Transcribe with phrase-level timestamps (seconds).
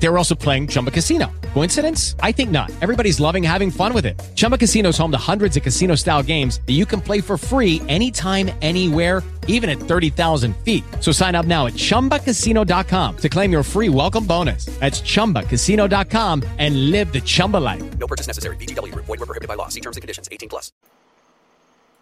[0.00, 1.30] They were also playing Chumba Casino.
[1.54, 2.14] Coincidence?
[2.20, 2.70] I think not.
[2.80, 4.18] Everybody's loving having fun with it.
[4.34, 7.36] Chumba Casino is home to hundreds of casino style games that you can play for
[7.36, 10.84] free anytime, anywhere, even at 30,000 feet.
[11.00, 14.66] So sign up now at chumbacasino.com to claim your free welcome bonus.
[14.78, 17.98] That's chumbacasino.com and live the Chumba life.
[17.98, 18.56] No purchase necessary.
[18.56, 19.06] VGW Group.
[19.06, 19.68] Void were prohibited by law.
[19.68, 20.28] See terms and conditions.
[20.30, 20.70] 18 plus.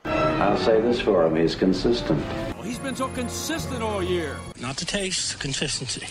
[0.05, 2.21] I'll say this for him, he's consistent.
[2.55, 4.37] Well, he's been so consistent all year.
[4.61, 6.07] Not the taste, consistency.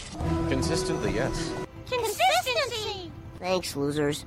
[0.49, 1.53] Consistently, yes.
[1.89, 3.11] Consistency!
[3.39, 4.23] Thanks, losers.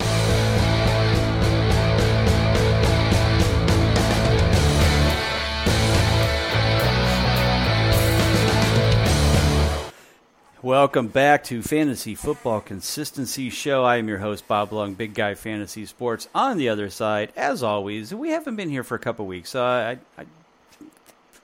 [10.61, 13.85] Welcome back to Fantasy Football Consistency Show.
[13.85, 16.29] I am your host, Bob Long, Big Guy Fantasy Sports.
[16.35, 19.65] On the other side, as always, we haven't been here for a couple weeks, so
[19.65, 20.27] I, I,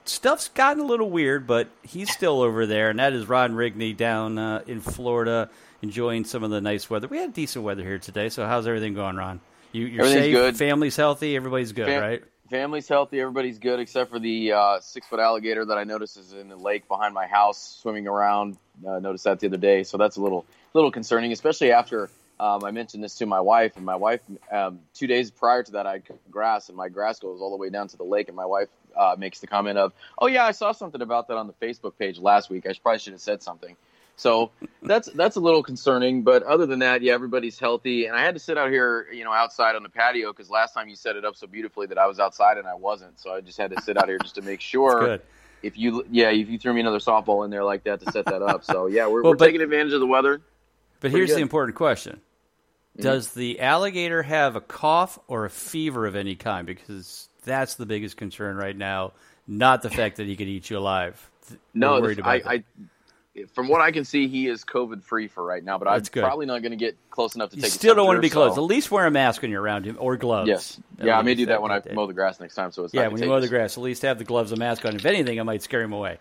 [0.03, 3.95] stuff's gotten a little weird, but he's still over there, and that is Ron Rigney
[3.95, 5.49] down uh, in Florida,
[5.81, 7.07] enjoying some of the nice weather.
[7.07, 9.41] We had decent weather here today, so how's everything going, Ron?
[9.71, 10.57] You, you're safe, good.
[10.57, 12.23] family's healthy, everybody's good, Fam- right?
[12.49, 13.19] Family's healthy.
[13.19, 16.55] Everybody's good except for the uh, six foot alligator that I noticed is in the
[16.55, 18.57] lake behind my house swimming around.
[18.87, 22.63] Uh, noticed that the other day, so that's a little little concerning, especially after um,
[22.63, 23.77] I mentioned this to my wife.
[23.77, 27.19] And my wife, um, two days prior to that, I cut grass, and my grass
[27.19, 28.27] goes all the way down to the lake.
[28.27, 31.37] And my wife uh, makes the comment of, "Oh yeah, I saw something about that
[31.37, 32.67] on the Facebook page last week.
[32.67, 33.75] I probably should have said something."
[34.17, 38.05] So that's that's a little concerning, but other than that, yeah, everybody's healthy.
[38.05, 40.73] And I had to sit out here, you know, outside on the patio because last
[40.73, 43.19] time you set it up so beautifully that I was outside and I wasn't.
[43.19, 44.99] So I just had to sit out here just to make sure.
[45.01, 45.21] Good.
[45.63, 48.25] If you, yeah, if you threw me another softball in there like that to set
[48.25, 50.37] that up, so yeah, we're, Well, we're but- taking advantage of the weather.
[51.01, 52.21] But Pretty here's the important question:
[52.97, 53.03] Mm-hmm.
[53.03, 56.65] Does the alligator have a cough or a fever of any kind?
[56.65, 59.11] Because that's the biggest concern right now.
[59.47, 61.29] Not the fact that he could eat you alive.
[61.73, 62.53] No, we're worried this- about I.
[62.53, 62.63] I,
[63.53, 65.77] from what I can see, he is COVID free for right now.
[65.77, 66.23] But I'm good.
[66.23, 67.71] probably not going to get close enough to You take.
[67.71, 68.57] a still don't want to be temperature, close.
[68.57, 70.47] At least wear a mask when you're around him or gloves.
[70.47, 72.71] Yes, At yeah, I may do that when I mow the grass next time.
[72.71, 74.85] So it's Yeah, when you mow the grass, at least have the gloves and mask
[74.85, 74.95] on.
[74.95, 76.17] If anything, I might scare him away.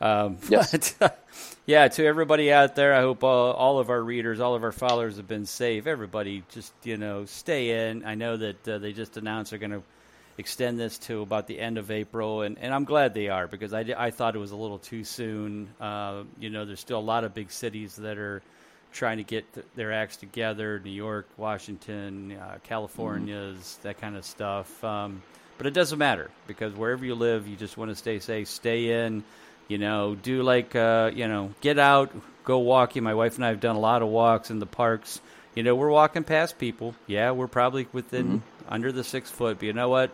[0.00, 0.94] Um, Yes.
[0.98, 1.24] but,
[1.66, 4.72] yeah, to everybody out there, I hope all, all of our readers, all of our
[4.72, 5.86] followers have been safe.
[5.86, 8.04] Everybody, just you know, stay in.
[8.04, 9.82] I know that uh, they just announced they're going to
[10.38, 13.72] extend this to about the end of April, and, and I'm glad they are because
[13.72, 15.68] I, I thought it was a little too soon.
[15.80, 18.42] Uh, you know, there's still a lot of big cities that are
[18.92, 24.24] trying to get th- their acts together New York, Washington, uh, California's, that kind of
[24.24, 24.82] stuff.
[24.84, 25.22] Um,
[25.58, 29.04] but it doesn't matter because wherever you live, you just want to stay safe, stay
[29.04, 29.24] in.
[29.68, 32.10] You know, do like, uh, you know, get out,
[32.44, 33.02] go walking.
[33.02, 35.20] My wife and I have done a lot of walks in the parks.
[35.54, 36.94] You know, we're walking past people.
[37.06, 40.10] Yeah, we're probably within under the six foot, but you know what?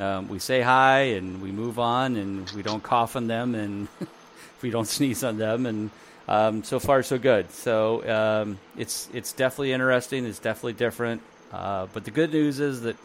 [0.00, 3.88] Um, we say hi and we move on and we don't cough on them and
[4.62, 5.90] we don't sneeze on them and
[6.26, 7.50] um, so far so good.
[7.50, 10.24] So um, it's it's definitely interesting.
[10.24, 11.22] It's definitely different.
[11.52, 12.96] Uh, but the good news is that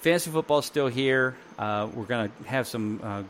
[0.00, 1.36] fantasy football is still here.
[1.58, 3.00] Uh, we're to have some.
[3.02, 3.22] Uh,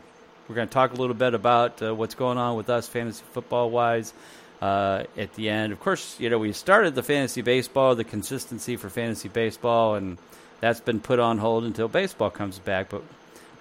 [0.47, 3.23] we're going to talk a little bit about uh, what's going on with us fantasy
[3.31, 4.13] football wise
[4.61, 5.71] uh, at the end.
[5.71, 10.17] Of course, you know we started the fantasy baseball, the consistency for fantasy baseball, and
[10.61, 12.89] that's been put on hold until baseball comes back.
[12.89, 13.03] But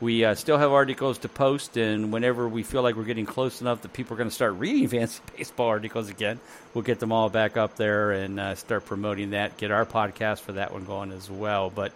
[0.01, 3.61] we uh, still have articles to post, and whenever we feel like we're getting close
[3.61, 6.41] enough that people are going to start reading fantasy baseball articles again,
[6.73, 9.57] we'll get them all back up there and uh, start promoting that.
[9.57, 11.71] Get our podcast for that one going as well.
[11.71, 11.93] But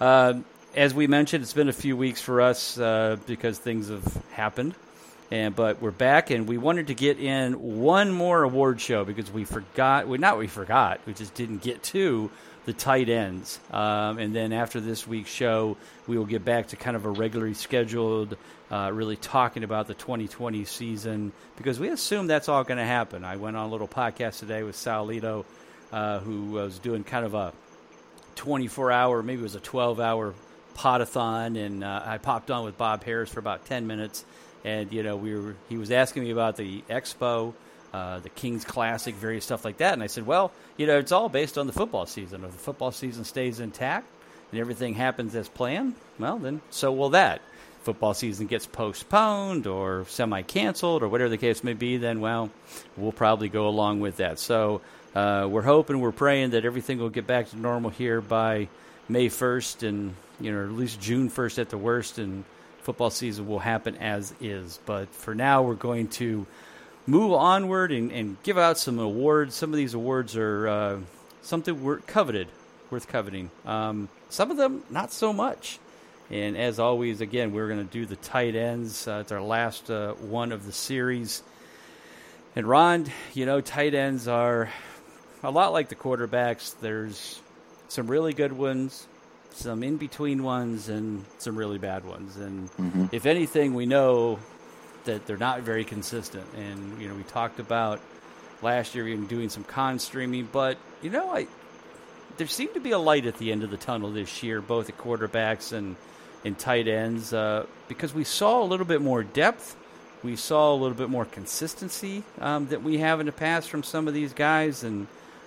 [0.00, 0.34] uh,
[0.74, 4.74] as we mentioned, it's been a few weeks for us uh, because things have happened.
[5.30, 9.30] And but we're back, and we wanted to get in one more award show because
[9.30, 10.06] we forgot.
[10.06, 11.00] Well, not we forgot.
[11.06, 12.30] We just didn't get to
[12.64, 13.58] the tight ends.
[13.70, 17.10] Um, and then after this week's show, we will get back to kind of a
[17.10, 18.36] regularly scheduled,
[18.70, 23.24] uh, really talking about the 2020 season because we assume that's all going to happen.
[23.24, 25.44] I went on a little podcast today with Sal Lito,
[25.92, 27.52] uh, who was doing kind of a
[28.36, 30.34] 24 hour, maybe it was a 12 hour
[30.74, 34.24] podathon, and uh, I popped on with Bob Harris for about 10 minutes,
[34.64, 37.52] and you know we were he was asking me about the expo,
[37.92, 41.12] uh, the Kings Classic, various stuff like that, and I said, well, you know, it's
[41.12, 42.44] all based on the football season.
[42.44, 44.06] If the football season stays intact
[44.50, 47.42] and everything happens as planned, well, then so will that.
[47.82, 52.50] Football season gets postponed or semi canceled or whatever the case may be, then, well,
[52.96, 54.38] we'll probably go along with that.
[54.38, 54.80] So
[55.14, 58.68] uh, we're hoping, we're praying that everything will get back to normal here by
[59.08, 62.44] May 1st and, you know, at least June 1st at the worst, and
[62.82, 64.78] football season will happen as is.
[64.86, 66.46] But for now, we're going to
[67.06, 69.54] move onward and, and give out some awards.
[69.54, 70.98] Some of these awards are uh,
[71.42, 72.48] something we're coveted,
[72.90, 73.50] worth coveting.
[73.66, 75.78] Um, some of them, not so much.
[76.30, 79.06] And as always, again, we're going to do the tight ends.
[79.06, 81.42] Uh, it's our last uh, one of the series.
[82.56, 84.70] And Ron, you know, tight ends are
[85.42, 86.74] a lot like the quarterbacks.
[86.80, 87.40] There's
[87.88, 89.06] some really good ones,
[89.52, 92.36] some in between ones, and some really bad ones.
[92.36, 93.06] And Mm-hmm.
[93.12, 94.38] if anything, we know
[95.04, 96.46] that they're not very consistent.
[96.56, 98.00] And you know, we talked about
[98.62, 101.46] last year even doing some con streaming, but you know, I
[102.36, 104.88] there seemed to be a light at the end of the tunnel this year, both
[104.88, 105.96] at quarterbacks and
[106.44, 109.76] and tight ends, uh, because we saw a little bit more depth.
[110.24, 113.82] We saw a little bit more consistency um, that we have in the past from
[113.82, 115.06] some of these guys, and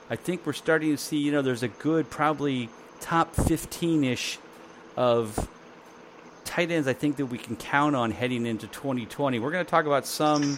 [0.09, 1.17] I think we're starting to see.
[1.17, 2.69] You know, there's a good probably
[2.99, 4.39] top 15-ish
[4.95, 5.49] of
[6.55, 6.87] tight ends.
[6.87, 9.39] I think that we can count on heading into 2020.
[9.39, 10.57] We're going to talk about some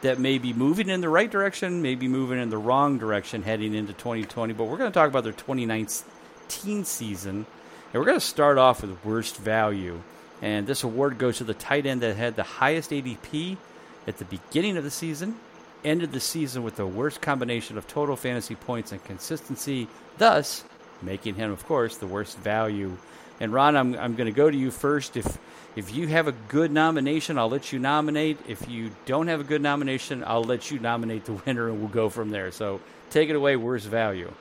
[0.00, 3.74] that may be moving in the right direction, maybe moving in the wrong direction heading
[3.74, 4.54] into 2020.
[4.54, 7.46] But we're going to talk about their 2019 season, and
[7.92, 10.00] we're going to start off with worst value.
[10.40, 13.58] And this award goes to the tight end that had the highest ADP
[14.06, 15.36] at the beginning of the season,
[15.84, 20.64] ended the season with the worst combination of total fantasy points and consistency, thus
[21.02, 22.96] making him, of course, the worst value.
[23.40, 25.16] And Ron, I'm, I'm going to go to you first.
[25.16, 25.38] If
[25.76, 28.38] if you have a good nomination, I'll let you nominate.
[28.48, 31.88] If you don't have a good nomination, I'll let you nominate the winner, and we'll
[31.88, 32.52] go from there.
[32.52, 33.56] So take it away.
[33.56, 34.32] Worst value.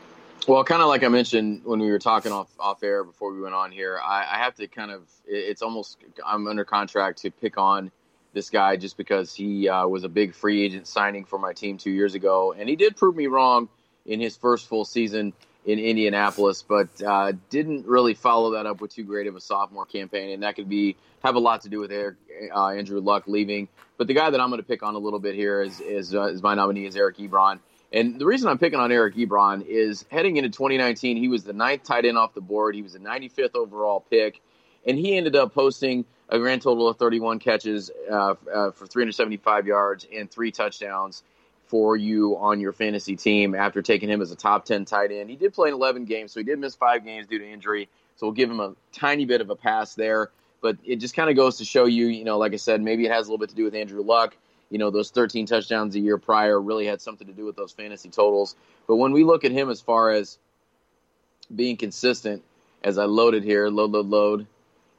[0.48, 3.42] Well, kind of like I mentioned when we were talking off off air before we
[3.42, 5.04] went on here, I, I have to kind of.
[5.26, 7.92] it- It's almost I'm under contract to pick on
[8.34, 11.78] this guy just because he uh, was a big free agent signing for my team
[11.78, 13.70] two years ago, and he did prove me wrong
[14.06, 15.34] in his first full season
[15.66, 19.86] in Indianapolis, but uh, didn't really follow that up with too great of a sophomore
[19.86, 22.16] campaign, and that could be have a lot to do with Eric,
[22.54, 23.70] uh, Andrew Luck leaving.
[23.98, 26.14] But the guy that I'm going to pick on a little bit here is is,
[26.14, 27.60] uh, is my nominee is Eric Ebron.
[27.94, 31.54] And the reason I'm picking on Eric Ebron is heading into 2019, he was the
[31.54, 32.74] ninth tight end off the board.
[32.74, 34.42] He was the 95th overall pick,
[34.86, 39.68] and he ended up posting a grand total of 31 catches uh, uh, for 375
[39.68, 41.24] yards and three touchdowns
[41.74, 45.28] for you on your fantasy team after taking him as a top 10 tight end.
[45.28, 47.90] He did play in 11 games, so he did miss five games due to injury.
[48.16, 50.30] So we'll give him a tiny bit of a pass there.
[50.62, 53.08] But it just kind of goes to show you, you know, like I said, maybe
[53.08, 54.38] it has a little bit to do with Andrew Luck.
[54.70, 57.72] You know, those 13 touchdowns a year prior really had something to do with those
[57.72, 58.56] fantasy totals.
[58.88, 60.38] But when we look at him as far as
[61.56, 62.44] being consistent,
[62.84, 64.46] as I loaded here, load, load, load,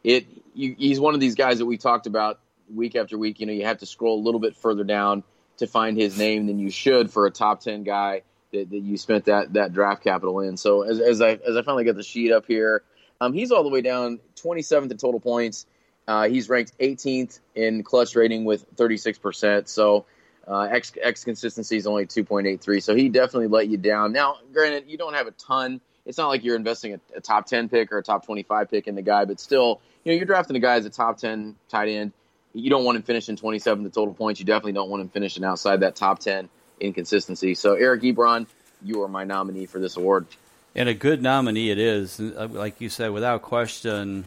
[0.02, 2.40] it you, he's one of these guys that we talked about
[2.74, 3.38] week after week.
[3.38, 5.22] You know, you have to scroll a little bit further down
[5.58, 8.22] to find his name than you should for a top 10 guy
[8.52, 10.56] that, that you spent that, that draft capital in.
[10.56, 12.82] So as, as I as I finally get the sheet up here,
[13.20, 15.66] um, he's all the way down 27th in total points.
[16.06, 19.68] Uh, he's ranked 18th in clutch rating with 36%.
[19.68, 20.04] So
[20.46, 22.82] uh, X, X consistency is only 2.83.
[22.82, 24.12] So he definitely let you down.
[24.12, 25.80] Now, granted, you don't have a ton.
[26.04, 28.86] It's not like you're investing a, a top 10 pick or a top 25 pick
[28.86, 31.56] in the guy, but still, you know, you're drafting a guy as a top 10
[31.70, 32.12] tight end.
[32.54, 34.40] You don't want him finishing 27th in total points.
[34.40, 36.48] You definitely don't want him finishing outside that top 10
[36.80, 37.54] in consistency.
[37.54, 38.46] So, Eric Ebron,
[38.82, 40.26] you are my nominee for this award.
[40.74, 42.18] And a good nominee it is.
[42.20, 44.26] Like you said, without question,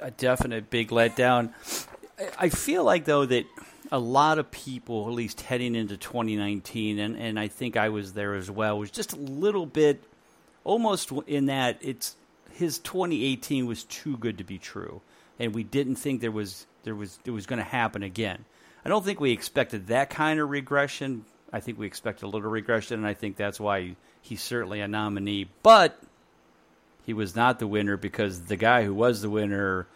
[0.00, 1.52] a definite big letdown.
[2.18, 3.44] I- I feel like, though, that
[3.90, 8.12] a lot of people, at least heading into 2019, and, and I think I was
[8.12, 10.02] there as well, was just a little bit
[10.62, 12.16] almost in that it's
[12.52, 15.00] his 2018 was too good to be true,
[15.38, 18.44] and we didn't think there was there was it was going to happen again.
[18.84, 21.24] I don't think we expected that kind of regression.
[21.52, 24.88] I think we expected a little regression, and I think that's why he's certainly a
[24.88, 25.48] nominee.
[25.62, 26.00] But
[27.04, 29.86] he was not the winner because the guy who was the winner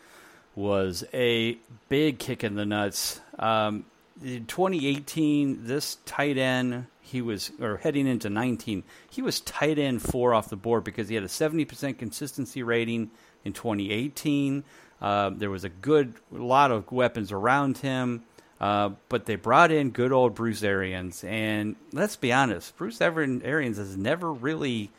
[0.55, 3.21] was a big kick in the nuts.
[3.39, 3.85] Um,
[4.23, 10.03] in 2018, this tight end, he was, or heading into 19, he was tight end
[10.03, 13.11] four off the board because he had a 70% consistency rating
[13.45, 14.65] in 2018.
[15.01, 18.25] Uh, there was a good lot of weapons around him.
[18.61, 23.77] Uh, but they brought in good old Bruce Arians, and let's be honest, Bruce Arians
[23.77, 24.91] has never really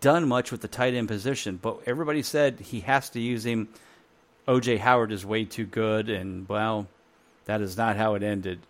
[0.00, 1.58] done much with the tight end position.
[1.60, 3.68] But everybody said he has to use him.
[4.48, 6.86] OJ Howard is way too good, and well,
[7.44, 8.60] that is not how it ended.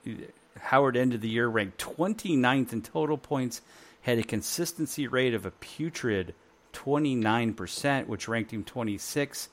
[0.58, 3.60] Howard ended the year ranked 29th in total points,
[4.02, 6.34] had a consistency rate of a putrid
[6.72, 9.48] 29%, which ranked him 26.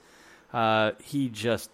[0.53, 1.69] Uh, he just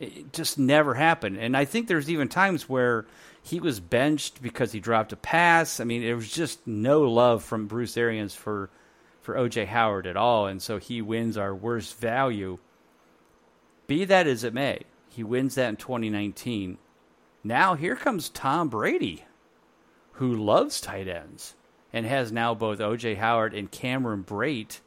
[0.00, 1.38] it just never happened.
[1.38, 3.06] And I think there's even times where
[3.42, 5.80] he was benched because he dropped a pass.
[5.80, 8.70] I mean, it was just no love from Bruce Arians for
[9.20, 12.58] for OJ Howard at all, and so he wins our worst value.
[13.86, 16.78] Be that as it may, he wins that in 2019.
[17.44, 19.24] Now here comes Tom Brady,
[20.12, 21.54] who loves tight ends
[21.92, 24.80] and has now both OJ Howard and Cameron Brate.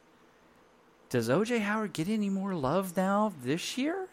[1.09, 4.07] Does OJ Howard get any more love now this year?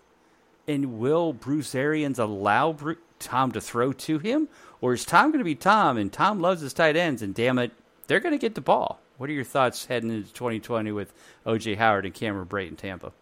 [0.69, 4.49] And will Bruce Arians allow Bru- Tom to throw to him?
[4.81, 7.59] Or is Tom going to be Tom and Tom loves his tight ends and damn
[7.59, 7.73] it,
[8.07, 9.01] they're going to get the ball?
[9.17, 11.13] What are your thoughts heading into 2020 with
[11.47, 13.13] OJ Howard and Cameron Brate in Tampa?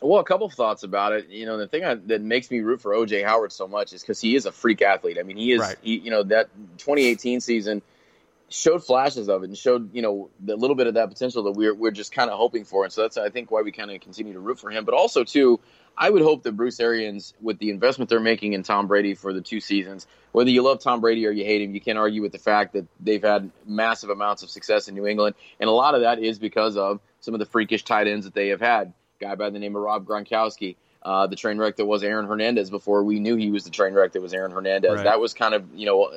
[0.00, 1.28] Well, a couple of thoughts about it.
[1.28, 4.02] You know, the thing I, that makes me root for OJ Howard so much is
[4.02, 5.16] because he is a freak athlete.
[5.18, 5.60] I mean, he is.
[5.60, 5.76] Right.
[5.80, 6.48] He, you know, that
[6.78, 7.82] 2018 season
[8.52, 11.52] showed flashes of it and showed you know the little bit of that potential that
[11.52, 12.84] we're we're just kind of hoping for.
[12.84, 14.84] And so that's I think why we kind of continue to root for him.
[14.84, 15.60] But also too,
[15.96, 19.32] I would hope that Bruce Arians, with the investment they're making in Tom Brady for
[19.32, 22.22] the two seasons, whether you love Tom Brady or you hate him, you can't argue
[22.22, 25.72] with the fact that they've had massive amounts of success in New England, and a
[25.72, 28.60] lot of that is because of some of the freakish tight ends that they have
[28.60, 28.92] had.
[29.20, 30.76] Guy by the name of Rob Gronkowski.
[31.04, 33.92] Uh, the train wreck that was Aaron Hernandez before we knew he was the train
[33.92, 34.98] wreck that was Aaron Hernandez.
[34.98, 35.04] Right.
[35.04, 36.12] That was kind of, you know,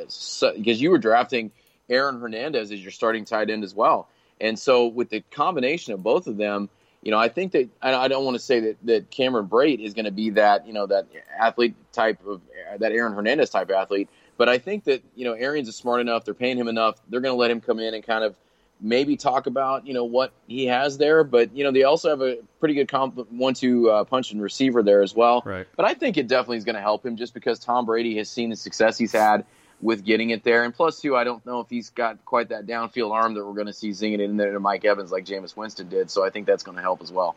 [0.55, 1.51] because you were drafting
[1.89, 4.07] Aaron Hernandez as your starting tight end as well.
[4.41, 6.69] And so with the combination of both of them,
[7.01, 9.93] you know, I think that I don't want to say that, that Cameron Brate is
[9.93, 11.05] going to be that, you know, that
[11.39, 12.41] athlete type of
[12.79, 14.09] that Aaron Hernandez type athlete.
[14.37, 16.25] But I think that, you know, Arians is smart enough.
[16.25, 16.95] They're paying him enough.
[17.07, 18.35] They're going to let him come in and kind of
[18.81, 21.23] maybe talk about, you know, what he has there.
[21.23, 24.83] But, you know, they also have a pretty good comp- one-two uh, punch and receiver
[24.83, 25.43] there as well.
[25.45, 25.67] Right.
[25.77, 28.29] But I think it definitely is going to help him just because Tom Brady has
[28.29, 29.45] seen the success he's had
[29.81, 30.63] with getting it there.
[30.63, 33.53] And plus, too, I don't know if he's got quite that downfield arm that we're
[33.53, 36.09] going to see zinging it in there to Mike Evans like Jameis Winston did.
[36.09, 37.35] So I think that's going to help as well.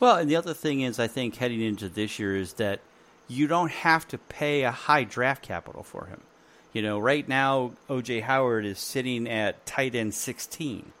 [0.00, 2.80] Well, and the other thing is, I think heading into this year is that
[3.28, 6.20] you don't have to pay a high draft capital for him.
[6.72, 10.92] You know, right now OJ Howard is sitting at tight end 16.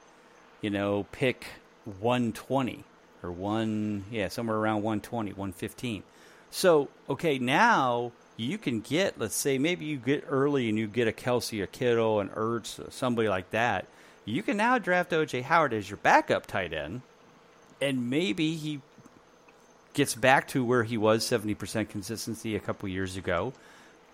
[0.60, 1.46] You know, pick
[1.84, 2.84] 120
[3.22, 6.02] or one, yeah, somewhere around 120, 115.
[6.50, 8.12] So, okay, now
[8.42, 11.66] you can get, let's say, maybe you get early and you get a Kelce, a
[11.66, 13.86] Kittle, an Ertz, somebody like that.
[14.24, 17.02] You can now draft OJ Howard as your backup tight end,
[17.80, 18.80] and maybe he
[19.94, 23.52] gets back to where he was 70% consistency a couple years ago.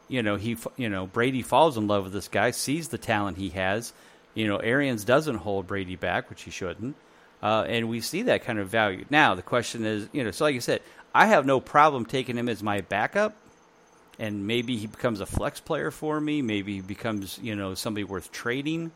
[0.08, 3.36] You know, he you know, Brady falls in love with this guy, sees the talent
[3.36, 3.92] he has.
[4.34, 6.96] You know, Arians doesn't hold Brady back, which he shouldn't.
[7.42, 9.04] Uh, and we see that kind of value.
[9.10, 10.80] Now, the question is, you know, so like I said,
[11.14, 13.36] I have no problem taking him as my backup,
[14.18, 16.42] and maybe he becomes a flex player for me.
[16.42, 18.90] Maybe he becomes, you know, somebody worth trading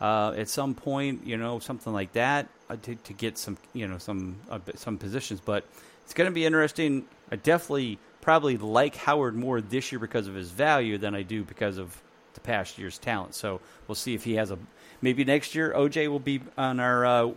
[0.00, 3.86] uh, at some point, you know, something like that uh, to, to get some, you
[3.86, 5.40] know, some uh, some positions.
[5.40, 5.64] But
[6.04, 7.06] it's going to be interesting.
[7.30, 11.42] I definitely probably like Howard more this year because of his value than I do
[11.44, 12.00] because of
[12.34, 13.34] the past year's talent.
[13.34, 14.58] So we'll see if he has a
[15.02, 15.72] maybe next year.
[15.76, 17.30] OJ will be on our uh,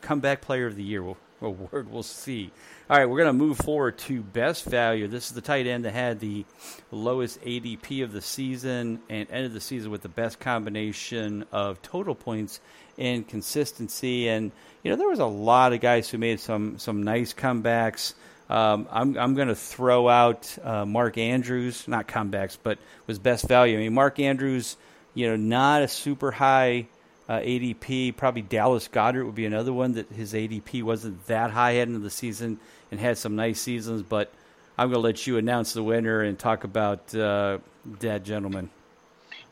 [0.00, 1.02] comeback player of the year
[1.44, 1.88] award.
[1.94, 2.50] We'll see.
[2.90, 5.08] All right, we're going to move forward to best value.
[5.08, 6.44] This is the tight end that had the
[6.90, 12.14] lowest ADP of the season and ended the season with the best combination of total
[12.14, 12.60] points
[12.98, 14.28] and consistency.
[14.28, 18.14] And you know, there was a lot of guys who made some some nice comebacks.
[18.50, 23.48] Um, I'm I'm going to throw out uh, Mark Andrews, not comebacks, but was best
[23.48, 23.78] value.
[23.78, 24.76] I mean, Mark Andrews,
[25.14, 26.88] you know, not a super high
[27.28, 28.16] uh, ADP.
[28.16, 32.04] Probably Dallas Goedert would be another one that his ADP wasn't that high heading into
[32.04, 32.58] the season
[32.90, 34.02] and had some nice seasons.
[34.02, 34.32] But
[34.78, 37.58] I'm going to let you announce the winner and talk about uh,
[38.00, 38.70] that gentleman.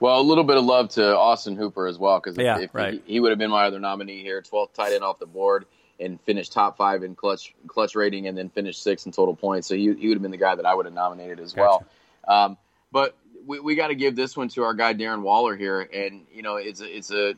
[0.00, 2.94] Well, a little bit of love to Austin Hooper as well because Yeah, right.
[3.06, 5.64] he, he would have been my other nominee here, 12th tight end off the board
[6.00, 9.68] and finished top five in clutch clutch rating and then finished sixth in total points.
[9.68, 11.86] So he, he would have been the guy that I would have nominated as well.
[12.26, 12.56] Um,
[12.90, 16.26] but we, we got to give this one to our guy Darren Waller here, and
[16.32, 17.34] you know it's a, it's a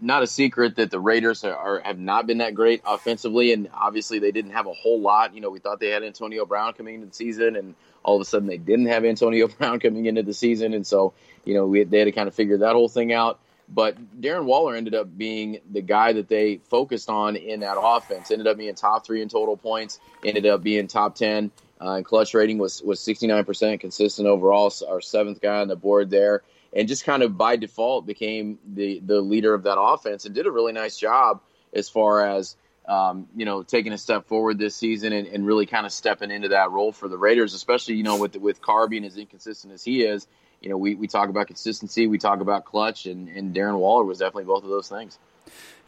[0.00, 3.68] not a secret that the Raiders are, are have not been that great offensively, and
[3.72, 5.34] obviously they didn't have a whole lot.
[5.34, 8.22] You know, we thought they had Antonio Brown coming into the season, and all of
[8.22, 11.66] a sudden they didn't have Antonio Brown coming into the season, and so you know
[11.66, 13.40] we, they had to kind of figure that whole thing out.
[13.66, 18.30] But Darren Waller ended up being the guy that they focused on in that offense.
[18.30, 20.00] Ended up being top three in total points.
[20.22, 21.50] Ended up being top ten.
[21.80, 24.70] Uh, and clutch rating was was 69% consistent overall.
[24.70, 26.42] So our seventh guy on the board there,
[26.74, 30.46] and just kind of by default became the the leader of that offense and did
[30.46, 31.40] a really nice job
[31.72, 35.66] as far as um, you know taking a step forward this season and, and really
[35.66, 38.88] kind of stepping into that role for the Raiders, especially you know with with Carr
[38.88, 40.26] being as inconsistent as he is.
[40.60, 44.02] You know, we, we talk about consistency, we talk about clutch, and, and Darren Waller
[44.02, 45.18] was definitely both of those things.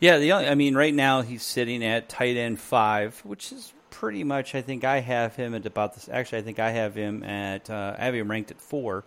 [0.01, 3.73] Yeah, the only, I mean, right now he's sitting at tight end five, which is
[3.89, 4.55] pretty much.
[4.55, 6.11] I think I have him at about this.
[6.11, 7.71] Actually, I think I have him at.
[7.71, 9.05] Uh, I have him ranked at four,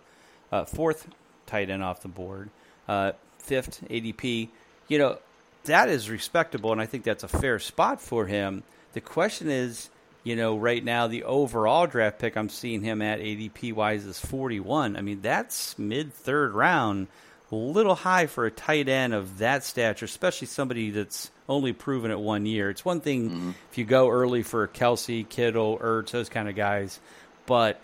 [0.50, 1.06] uh, fourth
[1.50, 2.50] tight end off the board,
[2.88, 4.48] uh, fifth ADP.
[4.88, 5.18] You know,
[5.64, 8.62] that is respectable, and I think that's a fair spot for him.
[8.92, 9.90] The question is,
[10.24, 14.18] you know, right now the overall draft pick I'm seeing him at ADP wise is
[14.18, 14.96] 41.
[14.96, 17.06] I mean, that's mid third round.
[17.52, 22.10] a little high for a tight end of that stature, especially somebody that's only proven
[22.10, 22.70] it one year.
[22.70, 23.50] It's one thing Mm-hmm.
[23.70, 27.00] if you go early for Kelce, Kittle, Ertz, those kind of guys,
[27.46, 27.80] but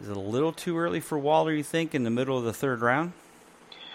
[0.00, 1.52] is it a little too early for Waller?
[1.52, 3.12] You think in the middle of the third round?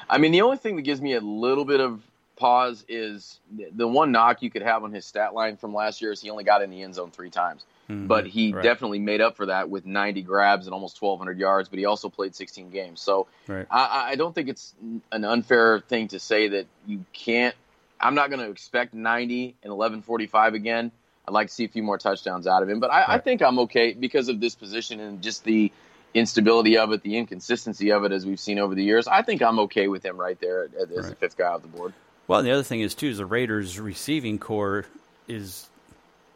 [0.10, 2.02] I mean, the only thing that gives me a little bit of
[2.36, 6.12] pause is the- one knock you could have on his stat line from last year
[6.12, 7.64] is he only got in the end zone three times.
[7.90, 8.08] Mm-hmm.
[8.08, 8.64] But he right.
[8.64, 11.70] definitely made up for that with 90 grabs and almost 1,200 yards.
[11.70, 13.68] But he also played 16 games, so Right.
[13.70, 14.74] I- I, don't think it's
[15.12, 17.56] an unfair thing to say that you can't.
[18.00, 20.92] I'm not going to expect 90 and 11:45 again.
[21.28, 23.42] I'd like to see a few more touchdowns out of him, but I, I think
[23.42, 25.72] I'm okay because of this position and just the
[26.14, 29.08] instability of it, the inconsistency of it, as we've seen over the years.
[29.08, 31.94] I think I'm okay with him right there as the fifth guy off the board.
[32.28, 34.86] Well, and the other thing is too is the Raiders' receiving core
[35.28, 35.68] is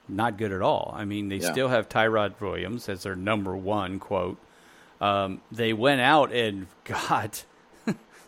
[0.10, 0.93] not good at all.
[0.98, 1.51] I mean, they Yeah.
[1.51, 4.38] still have Tyrod Williams as their number one quote.
[5.00, 7.43] Um, they went out and got.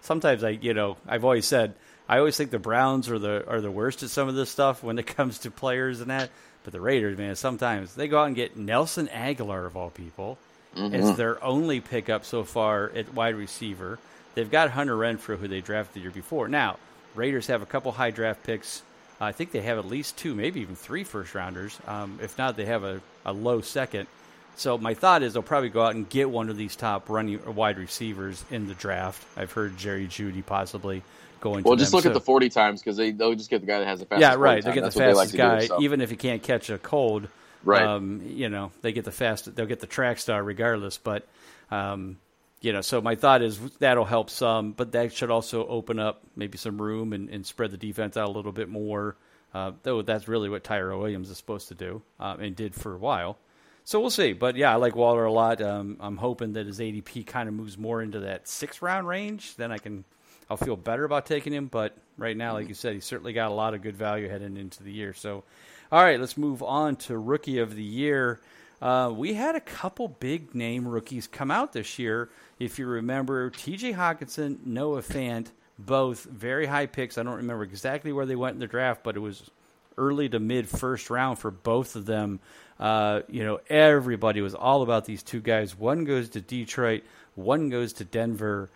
[0.01, 1.73] sometimes I, you know, I've always said
[2.07, 4.83] I always think the Browns are the are the worst at some of this stuff
[4.83, 6.29] when it comes to players and that.
[6.63, 10.37] But the Raiders, man, sometimes they go out and get Nelson Agholor of all people.
[10.75, 13.99] It's their only pickup so far at wide receiver.
[14.35, 16.47] They've got Hunter Renfrow, who they drafted the year before.
[16.47, 16.77] Now,
[17.15, 18.83] Raiders have a couple high draft picks.
[19.19, 21.77] I think they have at least two, maybe even three first rounders.
[21.87, 24.07] Um, if not, they have a, a low second.
[24.55, 27.39] So my thought is they'll probably go out and get one of these top running
[27.55, 29.25] wide receivers in the draft.
[29.35, 31.01] I've heard Jerry Jeudy possibly
[31.41, 31.63] going.
[31.63, 31.97] Well, just them.
[31.97, 33.99] look So- at the 40 times because they they'll just get the guy that has
[33.99, 34.21] the fastest.
[34.21, 34.63] yeah, 40 right.
[34.63, 35.81] They get the they like fastest guy, do, so.
[35.81, 37.27] even if he can't catch a cold.
[37.63, 37.83] Right.
[37.83, 39.53] Um, you know, they get the fast.
[39.53, 40.97] They'll get the track star regardless.
[40.97, 41.27] But,
[41.71, 42.17] um,
[42.61, 46.21] you know, so my thought is that'll help some, but that should also open up
[46.35, 49.15] maybe some room and, and spread the defense out a little bit more.
[49.53, 52.93] Uh, though that's really what Tyrell Williams is supposed to do um, and did for
[52.93, 53.37] a while.
[53.83, 54.33] So we'll see.
[54.33, 55.61] But yeah, I like Waller a lot.
[55.61, 59.55] Um, I'm hoping that his ADP kind of moves more into that six round range.
[59.55, 60.03] Then I can,
[60.47, 61.65] I'll feel better about taking him.
[61.65, 64.57] But right now, like you said, he's certainly got a lot of good value heading
[64.57, 65.13] into the year.
[65.13, 65.43] So,
[65.91, 68.39] all right, let's move on to rookie of the year.
[68.81, 72.29] Uh, we had a couple big name rookies come out this year.
[72.59, 73.93] If you remember, T.J.
[73.93, 75.47] Hockenson, Noah Fant,
[75.79, 77.17] both very high picks.
[77.17, 79.49] I don't remember exactly where they went in the draft, but it was
[79.97, 82.39] early to mid first round for both of them.
[82.79, 85.77] Uh, you know, everybody was all about these two guys.
[85.77, 87.03] One goes to Detroit,
[87.35, 88.69] one goes to Denver.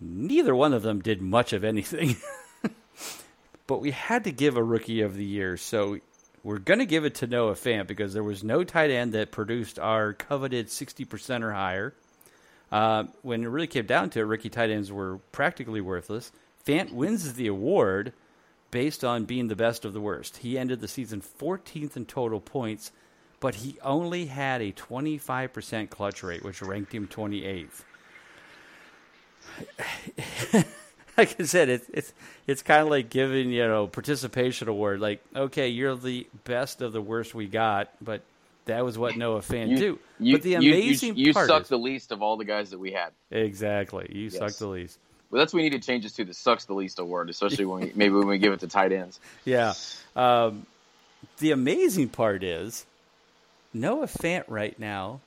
[0.00, 2.16] Neither one of them did much of anything.
[3.66, 5.56] but we had to give a rookie of the year.
[5.56, 6.00] So
[6.46, 9.32] we're going to give it to Noah Fant because there was no tight end that
[9.32, 11.92] produced our coveted 60% or higher.
[12.70, 16.30] Uh, when it really came down to it, rookie tight ends were practically worthless.
[16.64, 18.12] Fant wins the award
[18.70, 20.36] based on being the best of the worst.
[20.36, 22.92] He ended the season 14th in total points,
[23.40, 27.82] but he only had a 25% clutch rate, which ranked him 28th.
[31.18, 32.12] like I said, it's it's
[32.46, 35.00] it's kind of like giving you know participation award.
[35.00, 38.22] Like, okay, you're the best of the worst we got, but
[38.66, 39.98] that was what Noah Fant you, do.
[40.18, 42.44] you, but the you- you- amazing you, part suck is, the least of all the
[42.44, 43.10] guys that we had.
[43.30, 44.98] exactly you suck the least.
[45.30, 47.64] Well, that's what we need to change this to the sucks the least award, especially
[47.64, 49.18] when we, maybe when we give it to tight ends.
[49.44, 49.74] Yeah.
[50.14, 50.66] Um,
[51.38, 52.86] the amazing part is
[53.74, 55.20] Noah Fant right now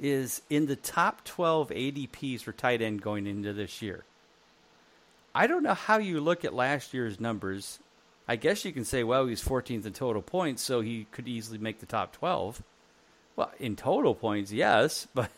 [0.00, 4.04] is in the top 12 ADPs for tight end going into this year.
[5.34, 7.78] I don't know how you look at last year's numbers.
[8.28, 11.58] I guess you can say, well, he's 14th in total points, so he could easily
[11.58, 12.62] make the top 12.
[13.36, 15.30] Well, in total points, yes, but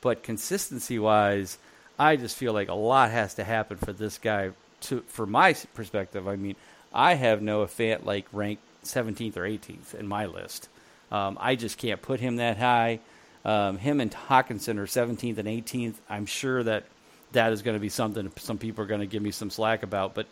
[0.00, 1.58] but consistency wise,
[1.98, 4.50] I just feel like a lot has to happen for this guy
[4.82, 6.28] to for my perspective.
[6.28, 6.56] I mean,
[6.92, 10.68] I have Noah Fant like ranked 17th or 18th in my list.
[11.10, 13.00] Um, I just can't put him that high.
[13.44, 15.94] Um, him and Hockenson are 17th and 18th.
[16.08, 16.84] I'm sure that
[17.34, 19.82] that is going to be something some people are going to give me some slack
[19.82, 20.14] about.
[20.14, 20.26] But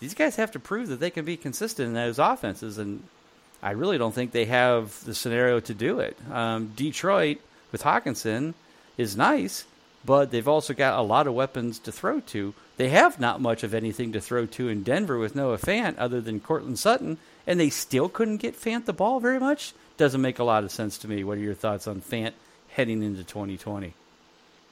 [0.00, 3.02] these guys have to prove that they can be consistent in those offenses, and
[3.62, 6.16] I really don't think they have the scenario to do it.
[6.30, 7.38] Um, Detroit
[7.72, 8.54] with Hockenson
[8.98, 9.64] is nice,
[10.04, 12.54] but they've also got a lot of weapons to throw to.
[12.76, 16.20] They have not much of anything to throw to in Denver with Noah Fant other
[16.20, 17.16] than Courtland Sutton,
[17.46, 19.72] and they still couldn't get Fant the ball very much.
[19.96, 21.24] Doesn't make a lot of sense to me.
[21.24, 22.32] What are your thoughts on Fant
[22.68, 23.94] heading into 2020?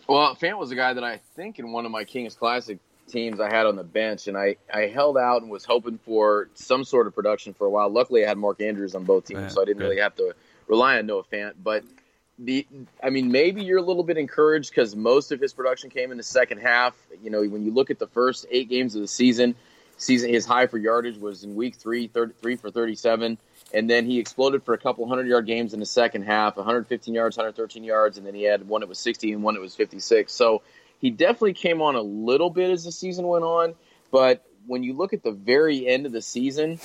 [0.08, 3.40] Well, Fant was a guy that I think in one of my Kings Classic teams
[3.40, 6.84] I had on the bench, and I, I held out and was hoping for some
[6.84, 7.88] sort of production for a while.
[7.90, 9.84] Luckily, I had Mark Andrews on both teams, Yeah, so I didn't good.
[9.88, 10.34] really have to
[10.66, 11.52] rely on Noah Fant.
[11.62, 11.84] But
[12.38, 12.66] the,
[13.02, 16.16] I mean, maybe you're a little bit encouraged because most of his production came in
[16.16, 16.94] the second half.
[17.22, 19.54] You know, when you look at the first eight games of the season,
[19.96, 23.38] season his high for yardage was in week three, 33 for 37.
[23.74, 27.12] And then he exploded for a couple hundred yard games in the second half, 115
[27.12, 29.74] yards, 113 yards, and then he had one that was 60 and one that was
[29.74, 30.32] 56.
[30.32, 30.62] So
[31.00, 33.74] he definitely came on a little bit as the season went on.
[34.12, 36.78] But when you look at the very end of the season,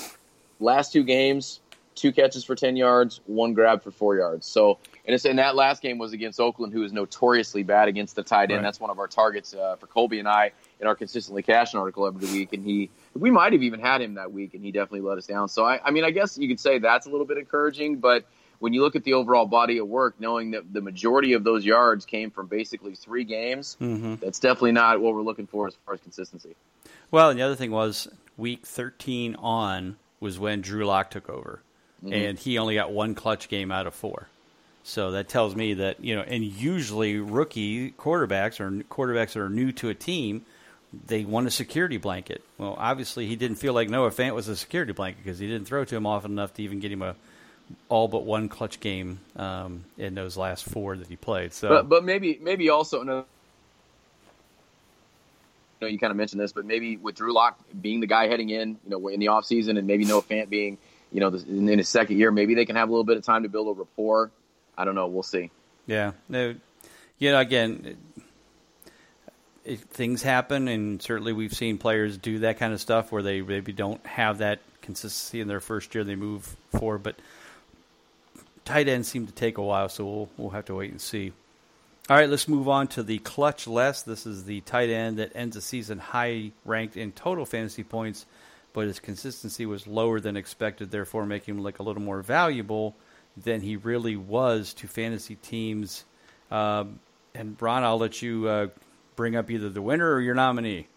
[0.60, 1.60] last two games,
[1.96, 4.48] two catches for 10 yards, one grab for four yards.
[4.48, 8.16] So, and, it's, and that last game was against Oakland, who is notoriously bad against
[8.16, 8.54] the tight end.
[8.54, 8.64] Right.
[8.64, 12.08] That's one of our targets uh, for Colby and I in our consistently cashing article
[12.08, 12.54] every week.
[12.54, 15.28] And he, we might have even had him that week, and he definitely let us
[15.28, 15.50] down.
[15.50, 18.26] So, I, I mean, I guess you could say that's a little bit encouraging, but
[18.60, 21.66] when you look at the overall body of work, knowing that the majority of those
[21.66, 24.16] yards came from basically three games, mm-hmm.
[24.16, 26.56] that's definitely not what we're looking for as far as consistency.
[27.12, 31.62] Well, and the other thing was week 13 on was when Drew Lock took over,
[32.04, 32.14] mm-hmm.
[32.14, 34.28] and he only got one clutch game out of four.
[34.84, 39.50] So that tells me that you know, and usually rookie quarterbacks or quarterbacks that are
[39.50, 40.46] new to a team,
[41.06, 42.44] they want a security blanket.
[42.58, 45.68] Well, obviously he didn't feel like Noah Fant was a security blanket because he didn't
[45.68, 47.16] throw to him often enough to even get him a
[47.88, 51.54] all but one clutch game um, in those last four that he played.
[51.54, 53.26] So, But but maybe maybe also no.
[55.80, 58.28] You know, you kind of mentioned this, but maybe with Drew Lock being the guy
[58.28, 60.78] heading in, you know, in the offseason, and maybe Noah Fant being,
[61.10, 63.44] you know, in his second year, maybe they can have a little bit of time
[63.44, 64.30] to build a rapport.
[64.78, 65.08] I don't know.
[65.08, 65.52] We'll see.
[65.88, 66.12] Yeah.
[66.28, 66.56] No,
[67.18, 67.98] you know, again,
[69.70, 73.42] it, things happen, and certainly we've seen players do that kind of stuff where they
[73.42, 76.04] maybe don't have that consistency in their first year.
[76.04, 77.16] They move forward, but
[78.66, 81.32] tight ends seem to take a while, so we'll we'll have to wait and see.
[82.10, 84.02] All right, let's move on to the clutch less.
[84.02, 88.26] This is the tight end that ends the season high ranked in total fantasy points,
[88.74, 92.96] but his consistency was lower than expected, therefore making him look a little more valuable
[93.38, 96.04] than he really was to fantasy teams.
[96.50, 97.00] Um,
[97.36, 98.68] and Ron, I'll let you uh,
[99.20, 100.88] bring up either the winner or your nominee.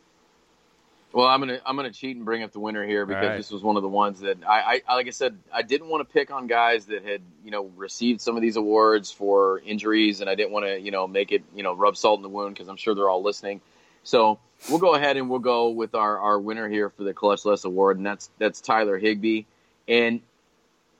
[1.12, 3.36] Well, I'm gonna I'm gonna cheat and bring up the winner here because right.
[3.36, 6.08] this was one of the ones that I, I like I said I didn't want
[6.08, 10.20] to pick on guys that had you know received some of these awards for injuries
[10.20, 12.28] and I didn't want to you know make it you know rub salt in the
[12.28, 13.60] wound because I'm sure they're all listening.
[14.04, 14.38] So
[14.70, 17.64] we'll go ahead and we'll go with our, our winner here for the Clutch Less
[17.64, 19.42] Award and that's that's Tyler Higbee
[19.88, 20.20] and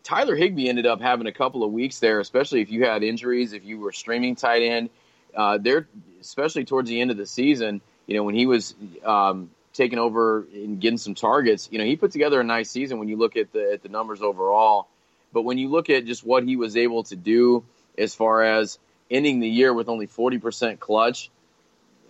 [0.03, 3.53] Tyler Higbee ended up having a couple of weeks there, especially if you had injuries,
[3.53, 4.91] if you were streaming tight end.
[5.35, 5.89] Uh, there,
[6.21, 10.47] especially towards the end of the season, you know when he was um, taking over
[10.53, 11.69] and getting some targets.
[11.73, 13.89] You know, he put together a nice season when you look at the at the
[13.89, 14.89] numbers overall.
[15.33, 17.65] But when you look at just what he was able to do
[17.97, 18.79] as far as
[19.11, 21.31] ending the year with only 40% clutch,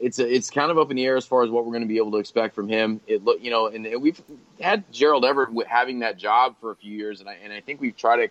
[0.01, 1.83] it's a, it's kind of up in the air as far as what we're going
[1.83, 3.01] to be able to expect from him.
[3.07, 4.21] It look, you know, and we've
[4.61, 7.81] had Gerald Everett having that job for a few years, and I and I think
[7.81, 8.29] we've tried to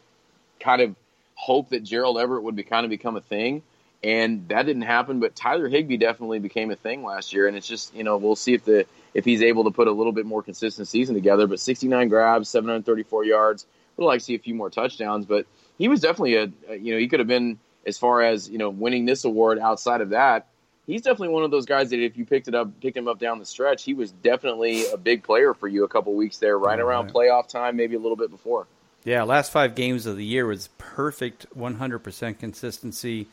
[0.59, 0.95] kind of
[1.35, 3.63] hope that Gerald Everett would be kind of become a thing,
[4.03, 5.19] and that didn't happen.
[5.19, 8.35] But Tyler Higbee definitely became a thing last year, and it's just you know we'll
[8.35, 11.47] see if the if he's able to put a little bit more consistent season together.
[11.47, 13.65] But 69 grabs, 734 yards.
[13.97, 15.45] We'd like to see a few more touchdowns, but
[15.77, 18.57] he was definitely a, a you know he could have been as far as you
[18.57, 20.47] know winning this award outside of that.
[20.87, 23.19] He's definitely one of those guys that if you picked it up, picked him up
[23.19, 26.57] down the stretch, he was definitely a big player for you a couple weeks there,
[26.57, 28.65] right around playoff time, maybe a little bit before.
[29.03, 33.27] Yeah, last five games of the year was perfect, 100% consistency,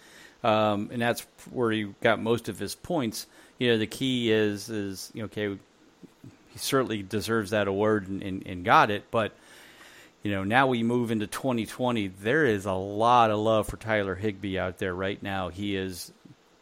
[0.44, 3.26] um, and that's where he got most of his points.
[3.58, 5.58] You know, the key is is you know, okay,
[6.50, 9.32] he certainly deserves that award and, and, and got it, but
[10.22, 12.08] you know, now we move into 2020.
[12.08, 15.48] There is a lot of love for Tyler Higbee out there right now.
[15.48, 16.12] He is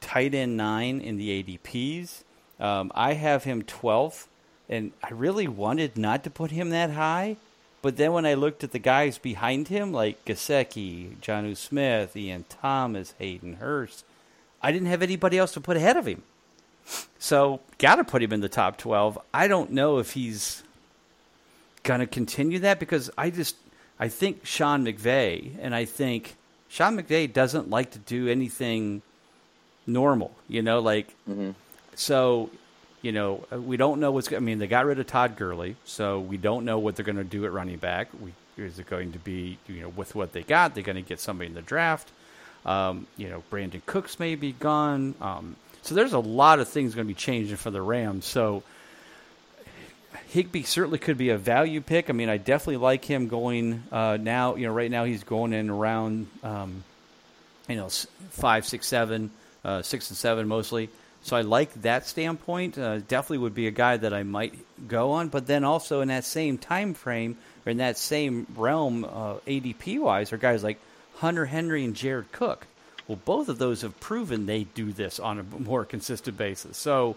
[0.01, 2.23] tight end nine in the ADPs.
[2.61, 4.27] Um, I have him 12th,
[4.69, 7.37] and I really wanted not to put him that high.
[7.83, 12.45] But then when I looked at the guys behind him, like Gesicki, Jonnu Smith, Ian
[12.49, 14.05] Thomas, Hayden Hurst,
[14.63, 16.23] I didn't have anybody else to put ahead of him.
[17.19, 19.19] So, got to put him in the top 12.
[19.35, 20.63] I don't know if he's
[21.83, 23.57] going to continue that because I just
[23.99, 26.37] I think Sean McVay and I think
[26.69, 29.03] Sean McVay doesn't like to do anything
[29.87, 31.53] normal, you know, like mm-hmm.
[31.95, 32.51] so
[33.07, 36.19] you know, we don't know what's I mean, they got rid of Todd Gurley, so
[36.19, 38.09] we don't know what they're going to do at running back.
[38.21, 41.03] We is it going to be, you know, with what they got, they're going to
[41.03, 42.11] get somebody in the draft.
[42.65, 45.15] Um, you know, Brandin Cooks may be gone.
[45.21, 48.25] Um, so there's a lot of things going to be changing for the Rams.
[48.25, 48.65] So
[50.31, 52.11] Higbee certainly could be a value pick.
[52.11, 54.57] I mean, I definitely like him going uh, now.
[54.57, 56.83] You know, right now he's going in around, um,
[57.69, 57.89] you know,
[58.31, 59.31] five, six, seven,
[59.65, 60.89] uh, six and seven mostly.
[61.27, 62.79] So I like that standpoint.
[62.79, 64.55] Uh, definitely would be a guy that I might
[64.87, 65.27] go on.
[65.27, 67.37] But then also in that same time frame
[67.67, 70.79] or in that same realm, uh, ADP wise, are guys like
[71.17, 72.69] Hunter Henry and Jared Cook.
[73.09, 76.77] Well, both of those have proven they do this on a more consistent basis.
[76.77, 77.17] So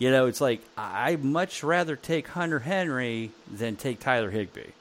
[0.00, 4.72] you know, it's like I much rather take Hunter Henry than take Tyler Higbee.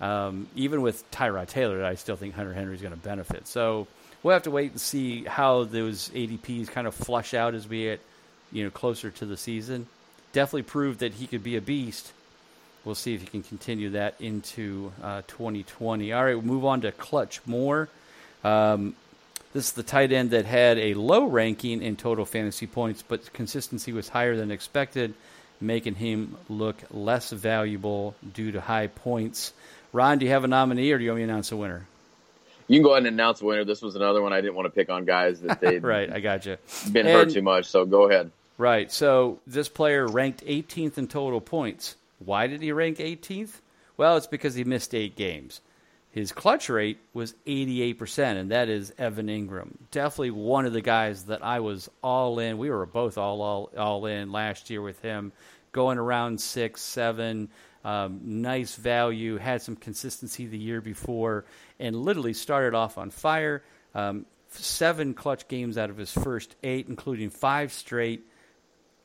[0.00, 3.48] Um, even with Tyrod Taylor, I still think Hunter Henry is going to benefit.
[3.48, 3.88] So
[4.22, 7.84] we'll have to wait and see how those ADPs kind of flush out as we
[7.84, 8.00] get
[8.52, 9.86] you know, closer to the season.
[10.32, 12.12] Definitely proved that he could be a beast.
[12.84, 16.12] We'll see if he can continue that into uh, 2020.
[16.12, 17.88] All right, we'll move on to Clutch More.
[18.42, 18.94] Um,
[19.52, 23.32] this is the tight end that had a low ranking in total fantasy points, but
[23.32, 25.12] consistency was higher than expected,
[25.60, 29.52] making him look less valuable due to high points.
[29.92, 31.86] Ron, do you have a nominee or do you want me to announce a winner?
[32.70, 33.64] You can go ahead and announce the winner.
[33.64, 36.20] This was another one I didn't want to pick on guys that they'd right, I
[36.20, 36.56] got you.
[36.92, 37.66] been And- hurt too much.
[37.66, 38.30] So go ahead.
[38.58, 38.92] Right.
[38.92, 41.96] So this player ranked 18th in total points.
[42.18, 43.60] Why did he rank 18th?
[43.96, 45.60] Well, it's because he missed eight games.
[46.12, 49.70] His clutch rate was 88%, and that is Evan Engram.
[49.90, 52.58] Definitely one of the guys that I was all in.
[52.58, 55.32] We were both all all, all in last year with him,
[55.72, 57.48] going around six, seven.
[57.84, 61.44] Um, nice value, had some consistency the year before,
[61.78, 63.62] and literally started off on fire.
[63.94, 68.26] Um, seven clutch games out of his first eight, including five straight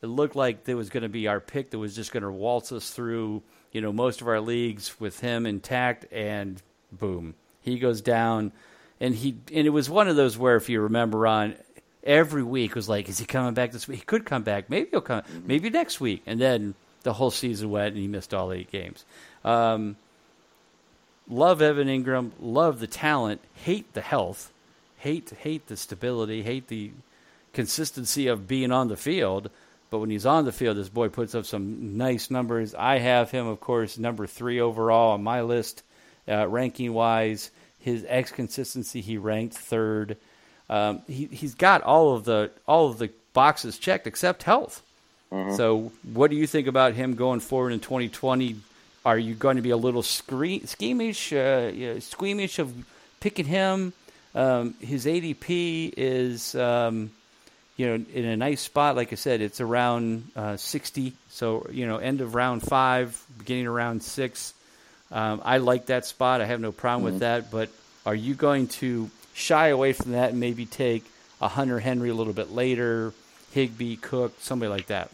[0.05, 2.31] it looked like there was going to be our pick that was just going to
[2.31, 6.61] waltz us through, you know, most of our leagues with him intact, and
[6.91, 8.51] boom, he goes down,
[8.99, 11.55] and he and it was one of those where, if you remember, on
[12.03, 13.99] every week was like, is he coming back this week?
[13.99, 16.75] He could come back, maybe he'll come, maybe next week, and then
[17.05, 19.05] the whole season went, and he missed all eight games.
[19.45, 19.95] Um,
[21.29, 24.51] love Evan Engram, love the talent, hate the health,
[24.97, 26.91] hate hate the stability, hate the
[27.53, 29.49] consistency of being on the field.
[29.91, 32.73] But when he's on the field, this boy puts up some nice numbers.
[32.75, 35.83] I have him, of course, number three overall on my list,
[36.27, 37.51] uh, ranking wise.
[37.79, 40.17] His X consistency, he ranked third.
[40.71, 44.81] Um, he he's got all of the all of the boxes checked except health.
[45.31, 48.55] So, what do you think about him going forward in 2020?
[49.05, 52.73] Are you going to be a little scre- schemish, uh, you know, squeamish of
[53.19, 53.93] picking him?
[54.33, 57.11] Um, his ADP is, um,
[57.77, 58.95] you know, in a nice spot.
[58.95, 61.13] Like I said, it's around uh, 60.
[61.29, 64.53] So, you know, end of round five, beginning of round six.
[65.11, 66.41] Um, I like that spot.
[66.41, 67.51] I have no problem with that.
[67.51, 67.69] But
[68.05, 71.05] are you going to shy away from that and maybe take
[71.41, 73.13] a Hunter Henry a little bit later,
[73.59, 75.09] Higbee, Cook, somebody like that?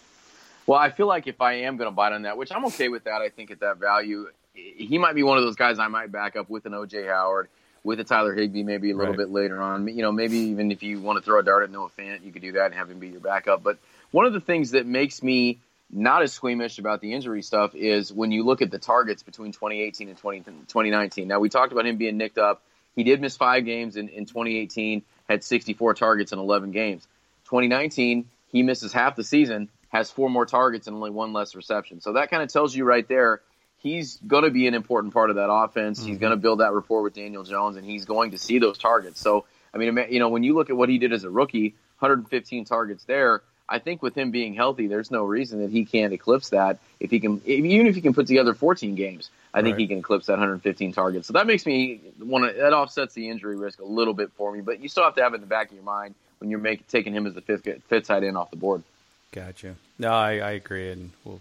[0.65, 2.89] Well, I feel like if I am going to bite on that, which I'm okay
[2.89, 5.87] with that, I think at that value, he might be one of those guys I
[5.89, 7.49] might back up with an OJ Howard,
[7.83, 9.17] with a Tyler Higbee, maybe a little Right.
[9.19, 9.87] bit later on.
[9.87, 12.31] You know, maybe even if you want to throw a dart at Noah Fant, you
[12.31, 13.61] could do that and have him be your backup.
[13.61, 13.77] But
[14.09, 15.59] one of the things that makes me
[15.91, 19.51] not as squeamish about the injury stuff is when you look at the targets between
[19.51, 21.27] 2018 and 20, 2019.
[21.27, 22.63] Now, we talked about him being nicked up.
[22.95, 27.07] He did miss five games in, in 2018, had 64 targets in 11 games.
[27.51, 32.01] 2019, he misses half the season, has four more targets and only one less reception.
[32.01, 33.41] So that kind of tells you right there
[33.81, 35.99] he's going to be an important part of that offense.
[35.99, 36.21] He's mm-hmm.
[36.21, 39.19] going to build that rapport with Daniel Jones, and he's going to see those targets.
[39.19, 41.75] So, I mean, you know, when you look at what he did as a rookie,
[41.99, 43.41] 115 targets there.
[43.69, 46.79] I think with him being healthy, there's no reason that he can't eclipse that.
[46.99, 49.81] If he can, if, even if he can put together 14 games, I think Right.
[49.81, 51.27] he can eclipse that 115 targets.
[51.27, 52.61] So that makes me want to.
[52.61, 54.59] That offsets the injury risk a little bit for me.
[54.59, 56.59] But you still have to have it in the back of your mind when you're
[56.59, 58.83] making taking him as the fifth fifth tight end off the board.
[59.31, 59.75] Gotcha.
[59.97, 61.39] No, I, I agree, and we'll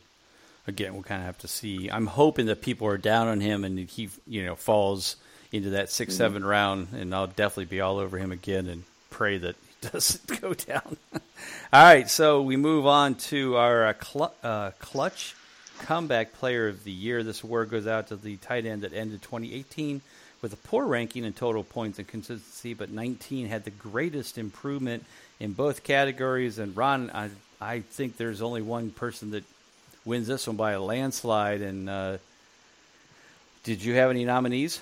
[0.68, 1.90] again we'll kind of have to see.
[1.90, 5.16] I'm hoping that people are down on him, and he you know falls
[5.50, 9.38] into that 6 seven round, and I'll definitely be all over him again and pray
[9.38, 10.96] that he doesn't go down.
[11.12, 11.20] all
[11.82, 15.34] right, so we move on to our uh, cl- uh, clutch
[15.80, 17.24] comeback player of the year.
[17.24, 20.02] This award goes out to the tight end that ended 2018
[20.42, 25.04] with a poor ranking in total points and consistency, but 19 had the greatest improvement
[25.38, 26.58] in both categories.
[26.58, 29.44] And Ron, I, I think there's only one person that
[30.04, 31.60] wins this one by a landslide.
[31.60, 32.18] And uh,
[33.64, 34.80] did you have any nominees?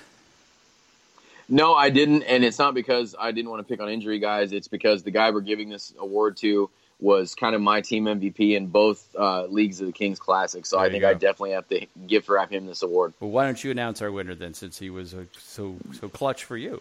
[1.48, 4.52] No, I didn't, and it's not because I didn't want to pick on injury guys.
[4.52, 6.68] It's because the guy we're giving this award to
[7.00, 10.66] was kind of my team MVP in both uh, leagues of the Kings Classic.
[10.66, 11.04] So There I think.
[11.04, 13.14] I definitely have to give wrap him this award.
[13.20, 16.44] Well, why don't you announce our winner then, since he was uh, so so clutch
[16.44, 16.80] for you?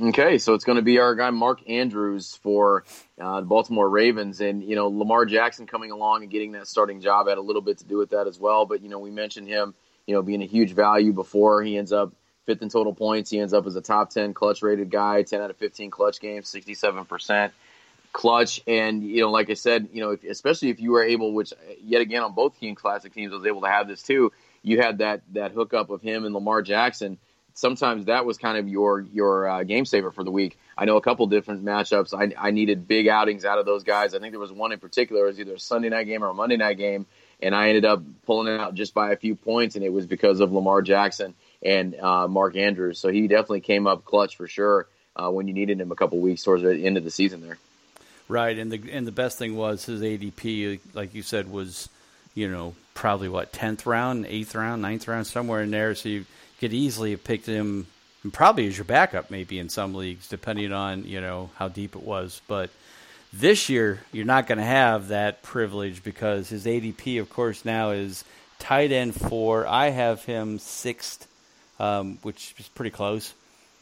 [0.00, 2.84] Okay, so it's going to be our guy Mark Andrews for
[3.18, 7.00] uh, the Baltimore Ravens, and you know Lamar Jackson coming along and getting that starting
[7.00, 8.66] job had a little bit to do with that as well.
[8.66, 9.74] But you know we mentioned him,
[10.06, 12.12] you know, being a huge value before he ends up
[12.44, 13.30] fifth in total points.
[13.30, 16.20] He ends up as a top ten clutch rated guy, ten out of fifteen clutch
[16.20, 17.52] games, sixty seven percent
[18.16, 18.62] clutch.
[18.66, 21.52] And you know, like I said, you know, if, especially if you were able, which
[21.82, 24.32] yet again on both King Classic teams was able to have this too.
[24.62, 27.18] You had that that hookup of him and Lamar Jackson
[27.56, 30.56] sometimes that was kind of your your uh, game saver for the week.
[30.78, 32.14] I know a couple different matchups.
[32.14, 34.14] I, I needed big outings out of those guys.
[34.14, 35.24] I think there was one in particular.
[35.24, 37.06] It was either a Sunday night game or a Monday night game,
[37.42, 40.06] and I ended up pulling it out just by a few points, and it was
[40.06, 42.98] because of Lamar Jackson and uh, Mark Andrews.
[42.98, 46.20] So he definitely came up clutch for sure uh, when you needed him a couple
[46.20, 47.58] weeks towards the end of the season there.
[48.28, 51.88] Right, and the and the best thing was his ADP, like you said, was
[52.34, 55.94] you know probably what tenth round, eighth round, ninth round, somewhere in there.
[55.94, 56.26] So you
[56.58, 57.86] could easily have picked him,
[58.24, 61.94] and probably as your backup, maybe in some leagues, depending on you know how deep
[61.94, 62.40] it was.
[62.48, 62.70] But
[63.32, 67.90] this year, you're not going to have that privilege because his ADP, of course, now
[67.90, 68.24] is
[68.58, 69.66] tight end four.
[69.66, 71.28] I have him sixth,
[71.78, 73.34] um, which is pretty close.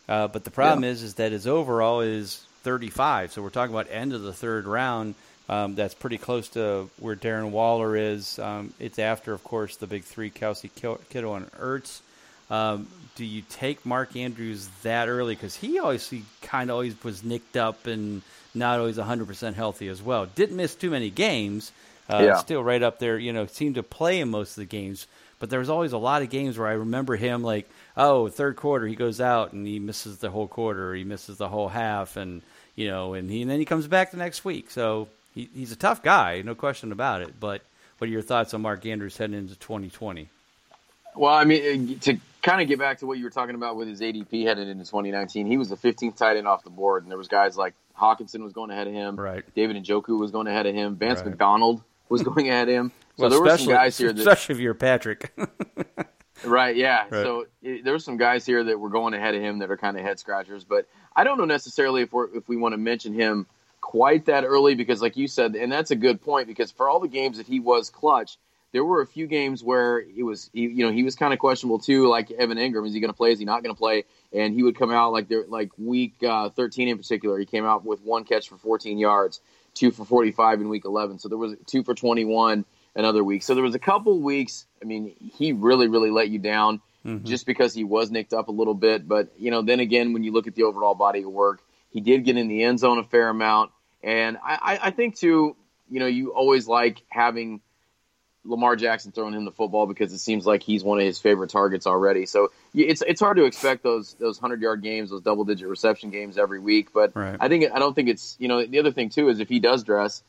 [0.08, 0.90] Uh, but the problem Yeah.
[0.90, 3.32] is, is that his overall is 35.
[3.32, 5.14] So we're talking about end of the third round.
[5.48, 8.38] Um, that's pretty close to where Darren Waller is.
[8.38, 10.70] Um, it's after, of course, the big three: Kelce,
[11.10, 12.00] Kittle, and Ertz.
[12.50, 12.86] Um,
[13.16, 15.34] do you take Mark Andrews that early?
[15.34, 16.12] Because he always
[16.42, 18.22] kind of always was nicked up and
[18.54, 20.26] not always 100% healthy as well.
[20.26, 21.72] Didn't miss too many games.
[22.08, 22.34] Uh, Yeah.
[22.38, 23.18] Still right up there.
[23.18, 25.06] You know, seemed to play in most of the games.
[25.44, 28.56] But there was always a lot of games where I remember him like, oh, third
[28.56, 31.68] quarter he goes out and he misses the whole quarter, or he misses the whole
[31.68, 32.40] half, and
[32.76, 34.70] you know, and he and then he comes back the next week.
[34.70, 37.38] So he, he's a tough guy, no question about it.
[37.38, 37.60] But
[37.98, 40.30] what are your thoughts on Mark Andrews heading into 2020?
[41.14, 43.76] Well, I mean, uh, to kind of get back to what you were talking about
[43.76, 47.02] with his ADP headed into 2019, he was the 15th tight end off the board,
[47.02, 49.44] and there was guys like Hockenson was going ahead of him, Right.
[49.54, 51.28] David Njoku was going ahead of him, Vance Right.
[51.28, 52.92] McDonald was going ahead of him.
[53.16, 55.32] So Well, there were some especially- guys here that especially if you're Patrick.
[56.44, 57.02] Right, yeah.
[57.04, 57.10] Right.
[57.10, 59.76] So it, there were some guys here that were going ahead of him that are
[59.76, 62.76] kind of head scratchers, but I don't know necessarily if we're if we want to
[62.76, 63.46] mention him
[63.80, 67.00] quite that early because, like you said, and that's a good point because for all
[67.00, 68.36] the games that he was clutch,
[68.72, 71.38] there were a few games where it was he, you know he was kind of
[71.38, 72.08] questionable too.
[72.08, 73.30] Like Evan Engram, is he going to play?
[73.32, 74.04] Is he not going to play?
[74.32, 77.64] And he would come out like there like week uh, 13 in particular, he came
[77.64, 79.40] out with one catch for 14 yards,
[79.72, 81.20] two for 45 in week 11.
[81.20, 83.42] So there was two for 21 another week.
[83.42, 84.66] So there was a couple weeks.
[84.82, 87.24] I mean, he really, really let you down mm-hmm.
[87.24, 89.06] just because he was nicked up a little bit.
[89.06, 92.00] But you know, then again, when you look at the overall body of work, he
[92.00, 93.70] did get in the end zone a fair amount.
[94.02, 95.56] And I, I, I think too,
[95.90, 97.60] you know, you always like having
[98.44, 101.50] Lamar Jackson throwing him the football because it seems like he's one of his favorite
[101.50, 102.26] targets already.
[102.26, 106.10] So it's it's hard to expect those those hundred yard games, those double digit reception
[106.10, 106.92] games every week.
[106.92, 107.36] But Right.
[107.40, 109.60] I think I don't think it's you know the other thing too is if he
[109.60, 110.22] does dress,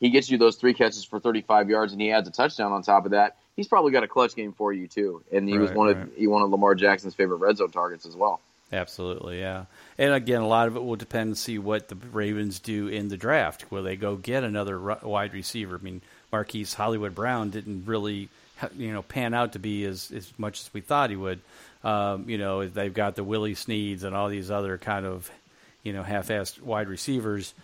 [0.00, 2.82] he gets you those three catches for 35 yards and he adds a touchdown on
[2.82, 3.36] top of that.
[3.56, 5.96] He's probably got a clutch game for you too, and he was Right, one of
[5.98, 6.08] right.
[6.16, 8.40] he one of Lamar Jackson's favorite red zone targets as well.
[8.72, 9.64] Absolutely, yeah.
[9.96, 13.08] And again, a lot of it will depend and see what the Ravens do in
[13.08, 13.70] the draft.
[13.70, 15.76] Will they go get another wide receiver?
[15.80, 18.28] I mean, Marquise Hollywood Brown didn't really,
[18.76, 21.40] you know, pan out to be as as much as we thought he would.
[21.84, 25.30] Um, you know, they've got the Willie Sneads and all these other kind of,
[25.84, 27.54] you know, half-assed wide receivers.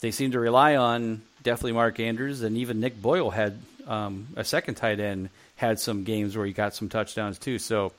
[0.00, 4.44] They seem to rely on definitely Mark Andrews and even Nick Boyle had um, a
[4.44, 7.58] second tight end had some games where he got some touchdowns too.
[7.58, 7.92] So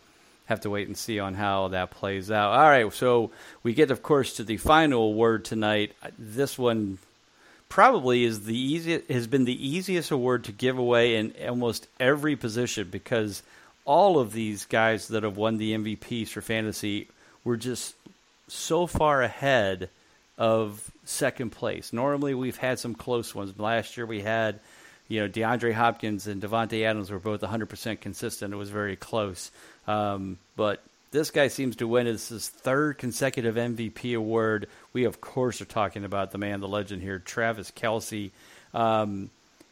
[0.46, 2.52] have to wait and see on how that plays out.
[2.54, 3.32] All right, so
[3.64, 5.94] we get, of course, to the final word tonight.
[6.20, 6.98] This one
[7.70, 12.36] probably is the easiest has been the easiest award to give away in almost every
[12.36, 13.44] position because
[13.86, 17.08] all of these guys that have won the MVPs for fantasy
[17.46, 17.96] were just
[18.50, 19.90] so far ahead
[20.38, 21.94] of second place.
[21.94, 23.58] Normally, we've had some close ones.
[23.60, 24.60] Last year, we had,
[25.08, 28.54] you know, DeAndre Hopkins and Davante Adams were both 100% consistent.
[28.54, 29.52] It was very close.
[29.88, 32.08] Um, but this guy seems to win.
[32.08, 34.68] It's his third consecutive MVP award.
[34.94, 38.32] We, of course, are talking about the man, the legend here, Travis Kelce.
[38.74, 39.30] Um,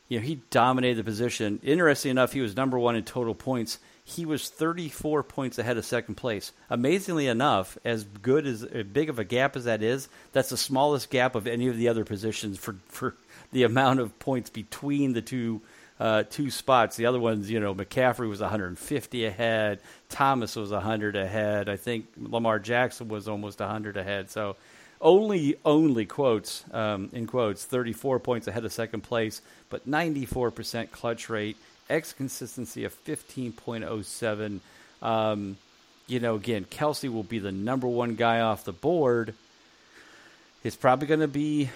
[0.10, 1.60] you know, he dominated the position.
[1.64, 3.80] Interesting enough, he was number one in total points.
[4.10, 6.52] He was 34 points ahead of second place.
[6.70, 10.58] Amazingly enough, as good as as big of a gap as that is, that's the
[10.58, 13.16] smallest gap of any of the other positions for for
[13.52, 15.62] the amount of points between the two
[16.00, 16.96] uh, two spots.
[16.96, 19.80] The other ones, you know, McCaffrey was 150 ahead.
[20.08, 21.70] Thomas was 100 ahead.
[21.70, 24.32] I think Lamar Jackson was almost 100 ahead.
[24.32, 24.56] So
[25.02, 31.30] only only quotes um, in quotes 34 points ahead of second place, but 94% clutch
[31.30, 31.58] rate,
[31.90, 34.60] X consistency of 15.07.
[35.02, 35.58] Um,
[36.08, 39.34] you know, again, Kelce will be the number one guy off the board.
[40.64, 41.70] It's probably going to be,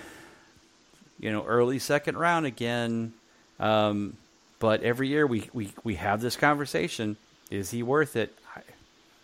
[1.20, 3.14] you know, early second round again.
[3.60, 4.18] Um,
[4.60, 7.16] but every year we, we, we have this conversation.
[7.52, 8.36] Is he worth it?
[8.56, 8.62] I,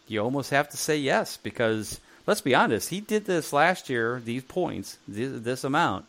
[0.08, 4.22] you almost have to say yes because let's be honest, he did this last year,
[4.24, 6.06] these points, this, this amount,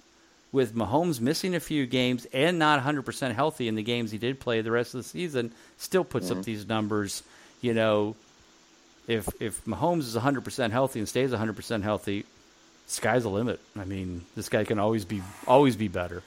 [0.52, 4.40] with Mahomes missing a few games and not 100% healthy in the games he did
[4.40, 6.42] play the rest of the season, still puts up mm-hmm.
[6.42, 7.22] these numbers.
[7.60, 8.16] You know,
[9.06, 12.24] if if Mahomes is 100% healthy and stays 100% healthy,
[12.86, 13.60] sky's the limit.
[13.78, 16.22] I mean, this guy can always be always be better.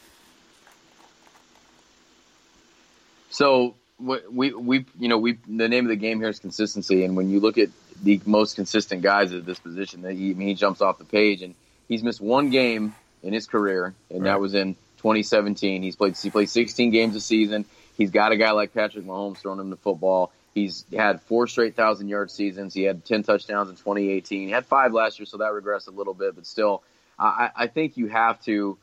[3.30, 7.04] So what we we you know we the name of the game here is consistency,
[7.04, 7.70] and when you look at
[8.02, 11.06] the most consistent guys at this position, that he, I mean, he jumps off the
[11.06, 11.56] page, and
[11.88, 14.32] he's missed one game in his career, and Right.
[14.32, 15.82] that was in 2017.
[15.84, 17.66] He's played he played 16 games a season.
[17.98, 20.32] He's got a guy like Patrick Mahomes throwing him the football.
[20.54, 22.74] He's had four straight thousand yard seasons.
[22.74, 24.48] He had 10 touchdowns in 2018.
[24.48, 26.84] He had five last year, so that regressed a little bit, but still,
[27.18, 28.78] I, I think you have to.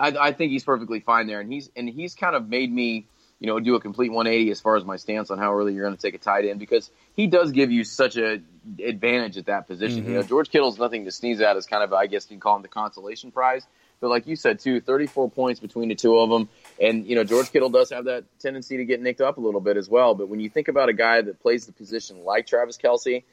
[0.00, 3.06] I, I think he's perfectly fine there, and he's and he's kind of made me,
[3.40, 5.84] you know, do a complete 180 as far as my stance on how early you're
[5.84, 8.40] going to take a tight end because he does give you such a
[8.84, 10.04] advantage at that position.
[10.04, 10.28] You know, mm-hmm.
[10.28, 11.56] George Kittle's nothing to sneeze at.
[11.56, 13.64] As kind of, I guess you can call him the consolation prize.
[14.00, 16.48] But like you said too, 34 points between the two of them,
[16.80, 19.60] and you know George Kittle does have that tendency to get nicked up a little
[19.60, 20.14] bit as well.
[20.14, 23.24] But when you think about a guy that plays the position like Travis Kelce,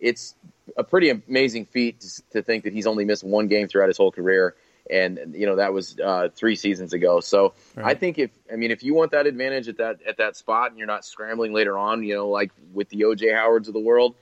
[0.00, 0.34] it's
[0.76, 3.96] a pretty amazing feat to, to think that he's only missed one game throughout his
[3.96, 4.54] whole career,
[4.90, 7.20] and you know that was uh, three seasons ago.
[7.20, 10.36] So I think if I mean if you want that advantage at that at that
[10.36, 13.74] spot, and you're not scrambling later on, you know, like with the OJ Howards of
[13.74, 14.14] the world,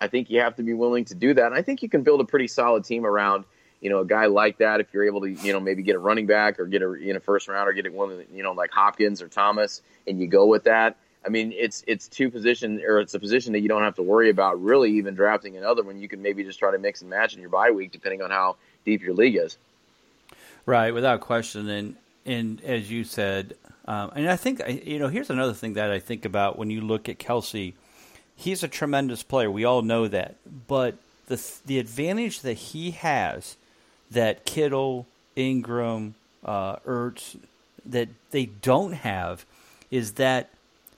[0.00, 1.46] I think you have to be willing to do that.
[1.46, 3.44] And I think you can build a pretty solid team around
[3.80, 5.98] you know a guy like that if you're able to you know maybe get a
[5.98, 8.70] running back or get a in a first round or get one you know like
[8.70, 10.96] Hopkins or Thomas, and you go with that.
[11.24, 14.02] I mean, it's it's two position or it's a position that you don't have to
[14.02, 16.00] worry about really even drafting another one.
[16.00, 18.30] You can maybe just try to mix and match in your bye week depending on
[18.30, 19.58] how deep your league is.
[20.66, 21.68] Right, without question.
[21.68, 23.54] And and as you said,
[23.86, 26.80] um, and I think you know, here's another thing that I think about when you
[26.80, 27.74] look at Kelce.
[28.34, 29.50] He's a tremendous player.
[29.50, 30.36] We all know that,
[30.68, 30.96] but
[31.26, 33.56] the the advantage that he has
[34.10, 35.06] that Kittle,
[35.36, 36.12] Engram,
[36.44, 37.36] uh, Ertz,
[37.84, 39.44] that they don't have,
[39.90, 40.50] is that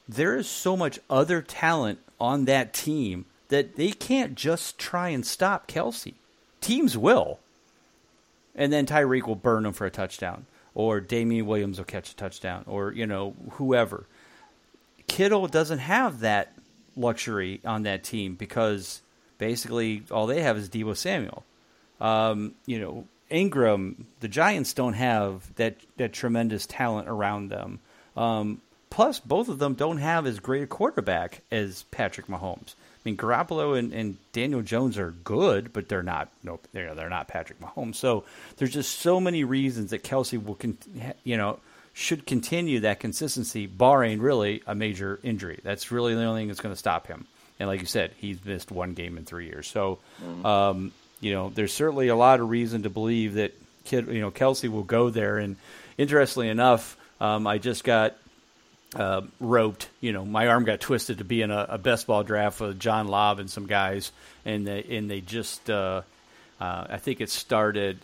[0.08, 5.24] there is so much other talent on that team that they can't just try and
[5.24, 6.14] stop Kelce.
[6.60, 7.38] Teams will
[8.55, 12.16] and then Tyreek will burn him for a touchdown, or Damien Williams will catch a
[12.16, 14.07] touchdown, or you know whoever.
[15.07, 16.52] Kittle doesn't have that
[16.96, 19.02] luxury on that team because
[19.38, 21.44] basically all they have is Deebo Samuel.
[22.00, 27.80] Um, you know Engram, the Giants don't have that that tremendous talent around them.
[28.16, 32.74] Um, plus, both of them don't have as great a quarterback as Patrick Mahomes.
[33.05, 36.30] I mean, Garoppolo and, and Daniel Jones are good, but they're not.
[36.42, 37.96] No, they're they're not Patrick Mahomes.
[37.96, 38.24] So
[38.57, 40.78] there's just so many reasons that Kelce will, con-
[41.22, 41.59] you know,
[41.92, 45.61] should continue that consistency, barring really a major injury.
[45.62, 47.26] That's really the only thing that's going to stop him.
[47.61, 49.68] And like you said, he's missed one game in three years.
[49.68, 49.98] So,
[50.44, 53.52] um, you know, there's certainly a lot of reason to believe that
[53.84, 55.38] kid, you know, Kelce will go there.
[55.38, 55.57] And
[55.98, 58.16] interestingly enough, um, I just got
[58.95, 59.88] uh, roped.
[60.01, 62.78] You know, my arm got twisted to be in a, a best ball draft with
[62.78, 64.12] John Lobb and some guys,
[64.45, 66.03] and they and they just uh,
[66.61, 67.99] uh, I think it started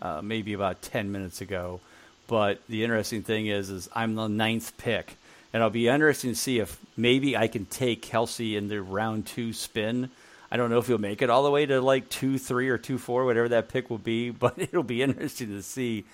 [0.00, 1.80] uh, maybe about ten minutes ago.
[2.28, 5.16] But the interesting thing is, is I'm the ninth pick,
[5.52, 9.26] and it'll be interesting to see if maybe I can take Kelce in the round
[9.26, 10.10] two spin.
[10.50, 12.78] I don't know if he'll make it all the way to like two three or
[12.78, 16.04] two four, whatever that pick will be, but it'll be interesting to see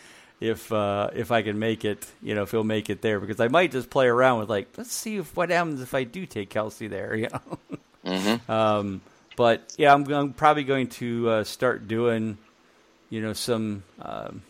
[0.43, 3.40] if uh, if I can make it, you know, if he'll make it there because
[3.40, 6.26] I might just play around with like, let's see if what happens if I do
[6.26, 7.28] take Kelce there, you
[8.05, 8.40] know.
[8.49, 9.01] um,
[9.36, 12.38] but yeah, I'm, I'm probably going to uh, start doing,
[13.09, 14.43] you know, some um,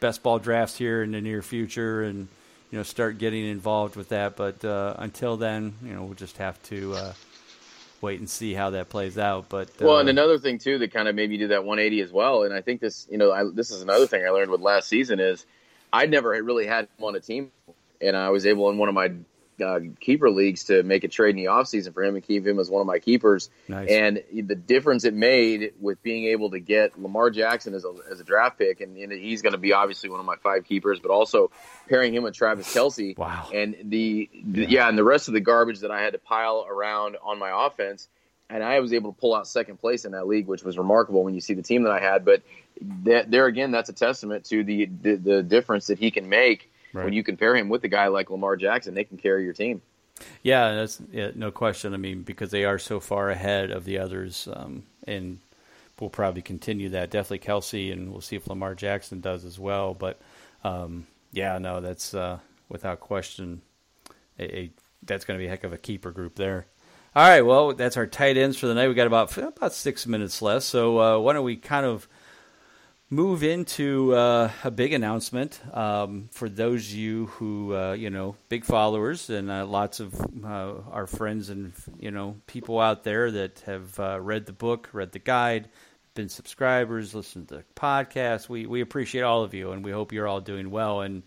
[0.00, 2.28] best ball drafts here in the near future, and
[2.70, 4.36] you know, start getting involved with that.
[4.36, 7.12] But uh, until then, you know, we'll just have to uh,
[8.02, 9.48] wait and see how that plays out.
[9.48, 12.02] But Well, uh, and another thing too that kind of made me do that 180
[12.02, 14.50] as well, and I think this, you know, I, this is another thing I learned
[14.50, 15.46] with last season is
[15.92, 17.52] I'd never really had him on a team,
[18.00, 19.12] and I was able in one of my
[19.62, 22.58] uh, keeper leagues to make a trade in the offseason for him and keep him
[22.58, 23.50] as one of my keepers.
[23.68, 23.88] Nice.
[23.88, 28.20] And the difference it made with being able to get Lamar Jackson as a, as
[28.20, 31.00] a draft pick, and, and he's going to be obviously one of my five keepers,
[31.00, 31.50] but also
[31.88, 33.16] pairing him with Travis Kelce.
[33.16, 33.48] Wow.
[33.52, 36.66] And the, the yeah, and the rest of the garbage that I had to pile
[36.68, 38.08] around on my offense
[38.52, 41.24] and I was able to pull out second place in that league, which was remarkable
[41.24, 42.24] when you see the team that I had.
[42.24, 42.42] But
[43.04, 46.70] that, there again, that's a testament to the the, the difference that he can make
[46.92, 47.04] Right.
[47.04, 48.94] when you compare him with a guy like Lamar Jackson.
[48.94, 49.80] They can carry your team.
[50.42, 51.94] Yeah, that's yeah, no question.
[51.94, 55.38] I mean, because they are so far ahead of the others, um, and
[55.98, 57.10] we'll probably continue that.
[57.10, 59.94] Definitely Kelce, and we'll see if Lamar Jackson does as well.
[59.94, 60.20] But
[60.64, 62.38] um, yeah, no, that's uh,
[62.68, 63.62] without question.
[64.38, 64.70] A, a
[65.02, 66.66] that's going to be a heck of a keeper group there.
[67.14, 68.88] All right, well, that's our tight ends for the night.
[68.88, 72.08] We got about about six minutes left, so uh, why don't we kind of
[73.12, 78.34] move into uh, a big announcement um, for those of you who uh, you know
[78.48, 83.30] big followers and uh, lots of uh, our friends and you know people out there
[83.30, 85.68] that have uh, read the book, read the guide,
[86.14, 88.48] been subscribers, listened to the podcast.
[88.48, 91.02] We we appreciate all of you, and we hope you're all doing well.
[91.02, 91.22] And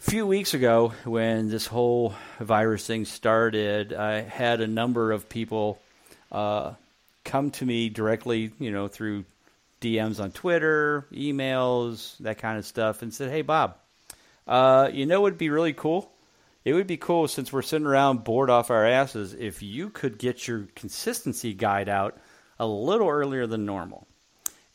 [0.00, 5.28] a few weeks ago, when this whole virus thing started, I had a number of
[5.28, 5.82] people
[6.32, 6.72] uh,
[7.24, 9.26] come to me directly, you know, through
[9.84, 13.76] DMs on Twitter, emails, that kind of stuff, and said, "Hey, Bob,
[14.46, 16.10] uh, you know would be really cool?
[16.64, 20.18] It would be cool since we're sitting around bored off our asses if you could
[20.18, 22.16] get your consistency guide out
[22.58, 24.06] a little earlier than normal."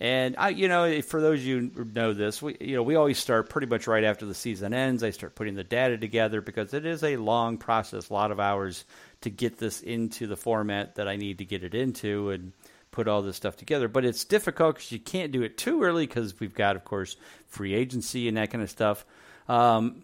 [0.01, 2.95] And I, you know, for those of you who know this, we, you know, we
[2.95, 5.03] always start pretty much right after the season ends.
[5.03, 8.39] I start putting the data together because it is a long process, a lot of
[8.39, 8.85] hours
[9.21, 12.53] to get this into the format that I need to get it into and
[12.91, 13.87] put all this stuff together.
[13.87, 17.15] But it's difficult because you can't do it too early because we've got, of course,
[17.47, 19.05] free agency and that kind of stuff.
[19.47, 20.03] Um,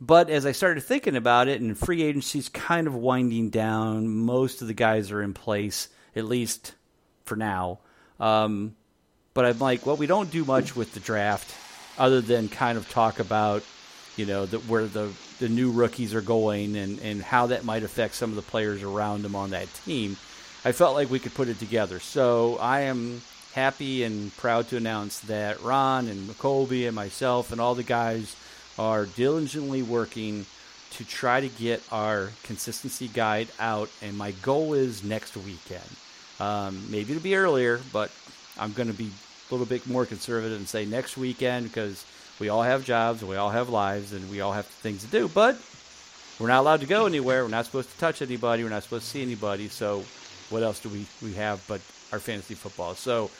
[0.00, 4.60] but as I started thinking about it, and free agency's kind of winding down, most
[4.60, 6.74] of the guys are in place, at least
[7.24, 7.78] for now.
[8.20, 8.76] Um,
[9.32, 11.54] but I'm like, well, we don't do much with the draft
[11.98, 13.62] other than kind of talk about,
[14.16, 17.82] you know, the, where the, the new rookies are going and, and how that might
[17.82, 20.16] affect some of the players around them on that team.
[20.66, 22.00] I felt like we could put it together.
[22.00, 27.60] So I am happy and proud to announce that Ron and McColby and myself and
[27.60, 28.34] all the guys
[28.76, 30.44] are diligently working
[30.90, 33.90] to try to get our consistency guide out.
[34.02, 35.88] And my goal is next weekend.
[36.40, 38.10] Um, maybe it'll be earlier, but
[38.58, 39.12] I'm going to be
[39.48, 42.04] a little bit more conservative and say next weekend because
[42.40, 45.10] we all have jobs and we all have lives and we all have things to
[45.12, 45.28] do.
[45.28, 45.62] But
[46.40, 47.44] we're not allowed to go anywhere.
[47.44, 48.64] We're not supposed to touch anybody.
[48.64, 49.68] We're not supposed to see anybody.
[49.68, 50.04] So
[50.50, 51.80] what else do we, we have but
[52.12, 52.94] our fantasy football?
[52.94, 53.30] So,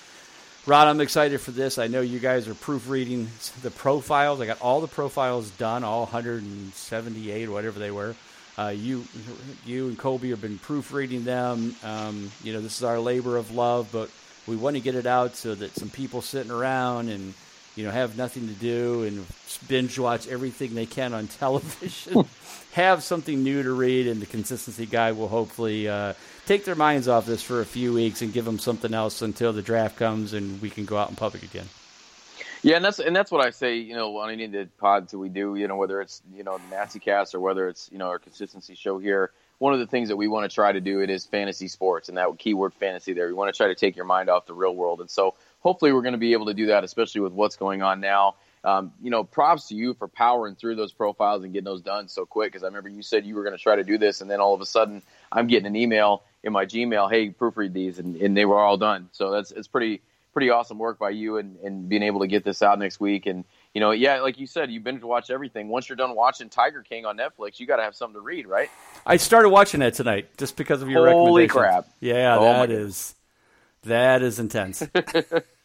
[0.66, 1.78] Rod, I'm excited for this.
[1.78, 3.28] I know you guys are proofreading
[3.62, 4.40] the profiles.
[4.40, 8.14] I got all the profiles done, all 178 or whatever they were.
[8.58, 9.04] Uh, you,
[9.66, 11.76] you and Colby have been proofreading them.
[11.84, 14.10] Um, you know, this is our labor of love, but
[14.46, 17.34] we want to get it out so that some people sitting around and
[17.74, 19.26] you know have nothing to do and
[19.68, 22.24] binge watch everything they can on television
[22.72, 26.14] have something new to read and the consistency guy will hopefully uh,
[26.46, 29.52] take their minds off this for a few weeks and give them something else until
[29.52, 31.68] the draft comes and we can go out in public again
[32.62, 33.76] yeah, and that's and that's what I say.
[33.76, 36.42] You know, on any of the pods that we do, you know, whether it's you
[36.42, 39.78] know the Nasty Cast or whether it's you know our consistency show here, one of
[39.78, 42.28] the things that we want to try to do it is fantasy sports and that
[42.38, 43.26] keyword fantasy there.
[43.26, 45.00] We want to try to take your mind off the real world.
[45.00, 47.82] And so hopefully we're going to be able to do that, especially with what's going
[47.82, 48.34] on now.
[48.66, 52.08] Um, you know, props to you for powering through those profiles and getting those done
[52.08, 52.50] so quick.
[52.50, 54.40] Because I remember you said you were going to try to do this, and then
[54.40, 58.16] all of a sudden, I'm getting an email in my Gmail, "Hey, proofread these," and,
[58.16, 59.08] and they were all done.
[59.12, 60.02] So that's it's pretty
[60.32, 63.24] pretty awesome work by you and, and being able to get this out next week.
[63.24, 65.68] And you know, yeah, like you said, you binge watch everything.
[65.68, 68.48] Once you're done watching Tiger King on Netflix, you got to have something to read,
[68.48, 68.68] right?
[69.06, 71.56] I started watching that tonight just because of your Holy recommendation.
[71.56, 71.86] crap!
[72.00, 73.14] Yeah, Oh that is
[73.84, 74.82] that is intense.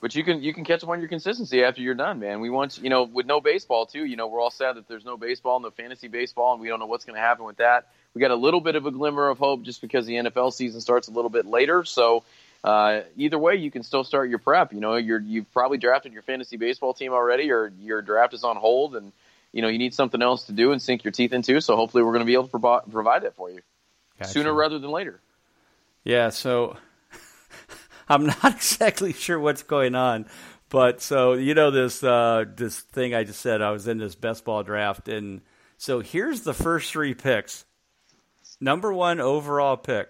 [0.00, 2.40] But you can you can catch up on your consistency after you're done, man.
[2.40, 4.04] We want you know with no baseball too.
[4.04, 6.80] You know we're all sad that there's no baseball, no fantasy baseball, and we don't
[6.80, 7.88] know what's going to happen with that.
[8.14, 10.80] We got a little bit of a glimmer of hope just because the NFL season
[10.80, 11.84] starts a little bit later.
[11.84, 12.24] So
[12.64, 14.72] uh, either way, you can still start your prep.
[14.72, 18.42] You know you're you've probably drafted your fantasy baseball team already, or your draft is
[18.42, 19.12] on hold, and
[19.52, 21.60] you know you need something else to do and sink your teeth into.
[21.60, 23.60] So hopefully we're going to be able to provi- provide that for you
[24.18, 24.30] Gotcha.
[24.30, 25.20] sooner rather than later.
[26.04, 26.76] Yeah, so
[28.10, 30.26] I'm not exactly sure what's going on,
[30.68, 34.16] but so you know this uh, this thing I just said I was in this
[34.16, 35.40] best ball draft, and
[35.78, 37.64] so here's the first three picks.
[38.60, 40.08] Number one overall pick.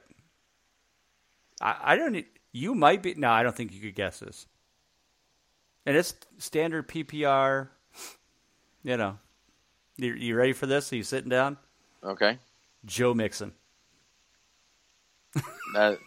[1.61, 2.25] I, I don't.
[2.53, 3.15] You might be.
[3.15, 4.47] No, I don't think you could guess this.
[5.87, 7.69] And it's standard PPR.
[8.83, 9.19] You know,
[9.99, 10.91] you, you ready for this?
[10.93, 11.59] Are you sitting down?
[12.03, 12.39] Okay.
[12.87, 13.53] Joe Mixon.
[15.75, 15.99] That,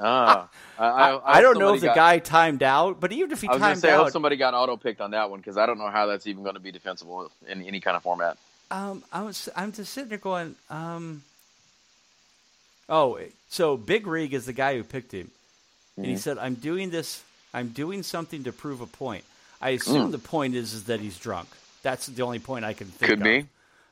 [0.00, 3.40] ah, I, I, I, don't know if the got- guy timed out, but even if
[3.40, 5.40] he I was timed say, I hope out, somebody got auto picked on that one
[5.40, 8.02] because I don't know how that's even going to be defensible in any kind of
[8.02, 8.36] format.
[8.70, 11.22] Um, I was, I'm just sitting there going, um,
[12.88, 13.18] oh,
[13.48, 15.30] so Big Rig is the guy who picked him,
[15.96, 16.12] and Mm-hmm.
[16.12, 17.22] he said, "I'm doing this.
[17.52, 19.24] I'm doing something to prove a point."
[19.60, 19.76] I Mm.
[19.80, 21.48] assume the point is is that he's drunk.
[21.82, 23.24] That's the only point I can think Could of.
[23.24, 23.46] be.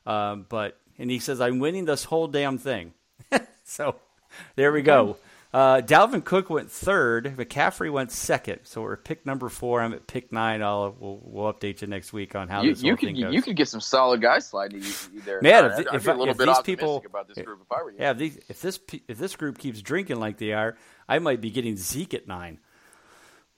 [0.07, 2.93] Um, but and he says, "I'm winning this whole damn thing."
[3.65, 3.97] so
[4.55, 5.17] there we go.
[5.57, 7.35] Uh, Dalvin Cook went third.
[7.39, 8.61] McCaffrey went second.
[8.65, 9.81] So we're at pick number four.
[9.81, 10.63] I'm at pick nine.
[10.63, 13.33] I'll we'll, we'll update you next week on how You, this you could thing goes.
[13.33, 14.83] you could get some solid guys sliding
[15.25, 15.41] there.
[15.41, 17.97] Man, I'd- if I'd if if these people- about this group if I were you.
[17.99, 18.79] Yeah, if, these, if this
[19.09, 20.77] if this group keeps drinking like they are,
[21.09, 22.59] I might be getting Zeke at nine.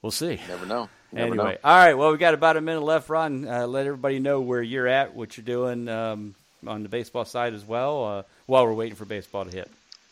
[0.00, 0.38] We'll see.
[0.46, 0.88] Never know.
[1.10, 1.58] Never anyway, know.
[1.64, 1.94] all right.
[1.94, 3.08] Well, we got about a minute left.
[3.08, 7.24] Ron, uh, let everybody know where you're at, what you're doing um, on the baseball
[7.24, 9.68] side as well, uh, while we're waiting for baseball to hit.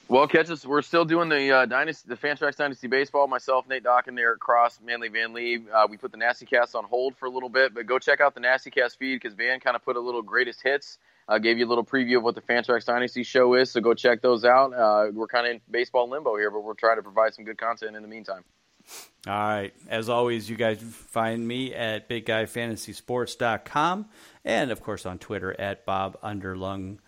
[0.09, 0.65] Well, catch us.
[0.65, 3.27] We're still doing the uh, dynasty, the Fantrax Dynasty Baseball.
[3.27, 5.65] Myself, Nate Dawkin, Eric Cross, Manly Van Lee.
[5.75, 8.21] Uh, we put the Nasty Cast on hold for a little bit, but go check
[8.21, 10.99] out the Nasty Cast feed because Van kind of put a little greatest hits.
[11.29, 13.95] Uh, gave you a little preview of what the Fantrax Dynasty show is, so go
[13.95, 14.73] check those out.
[14.73, 17.59] Uh, we're kind of in baseball limbo here, but we're trying to provide some good
[17.59, 18.45] content in the meantime.
[19.27, 19.75] All right.
[19.89, 24.07] As always, you guys find me at bigguyfantasysports.com
[24.45, 26.99] and, of course, on Twitter at Bob Underlung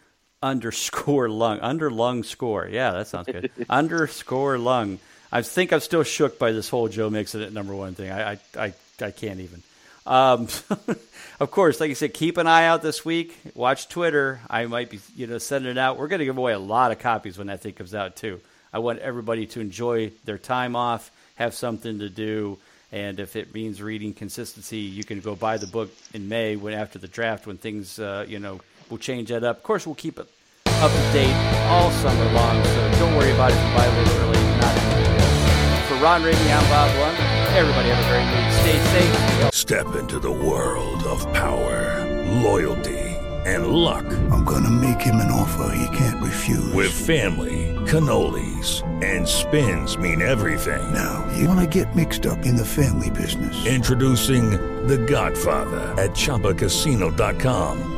[0.42, 2.68] underscore lung under lung score.
[2.70, 3.50] Yeah, that sounds good.
[3.68, 4.98] underscore lung.
[5.30, 8.10] I think I'm still shook by this whole Joe Mixon at number one thing.
[8.10, 9.62] I I I, I can't even.
[10.06, 10.48] Um,
[11.40, 13.36] of course, like I said, keep an eye out this week.
[13.54, 14.40] Watch Twitter.
[14.48, 15.98] I might be, you know, sending it out.
[15.98, 18.40] We're going to give away a lot of copies when that thing comes out too.
[18.72, 22.58] I want everybody to enjoy their time off, have something to do,
[22.90, 26.72] and if it means reading consistency, you can go buy the book in May when
[26.72, 28.60] after the draft when things, uh, you know,
[28.90, 29.58] we'll change that up.
[29.58, 30.28] Of course, we'll keep it
[30.66, 31.34] up to date
[31.66, 34.42] all summer long, so don't worry about it if you buy a little early.
[34.60, 35.86] Not a big deal.
[35.88, 37.18] For Ron Ramey, I'm Bob Lund.
[37.56, 38.52] Everybody have a great week.
[38.62, 39.52] Stay safe.
[39.54, 42.04] Step into the world of power,
[42.42, 42.98] loyalty,
[43.44, 44.04] and luck.
[44.30, 46.72] I'm gonna make him an offer he can't refuse.
[46.72, 50.92] With family, cannolis, and spins mean everything.
[50.92, 53.66] Now, you wanna get mixed up in the family business.
[53.66, 54.50] Introducing
[54.86, 57.97] The Godfather at ChumbaCasino.com.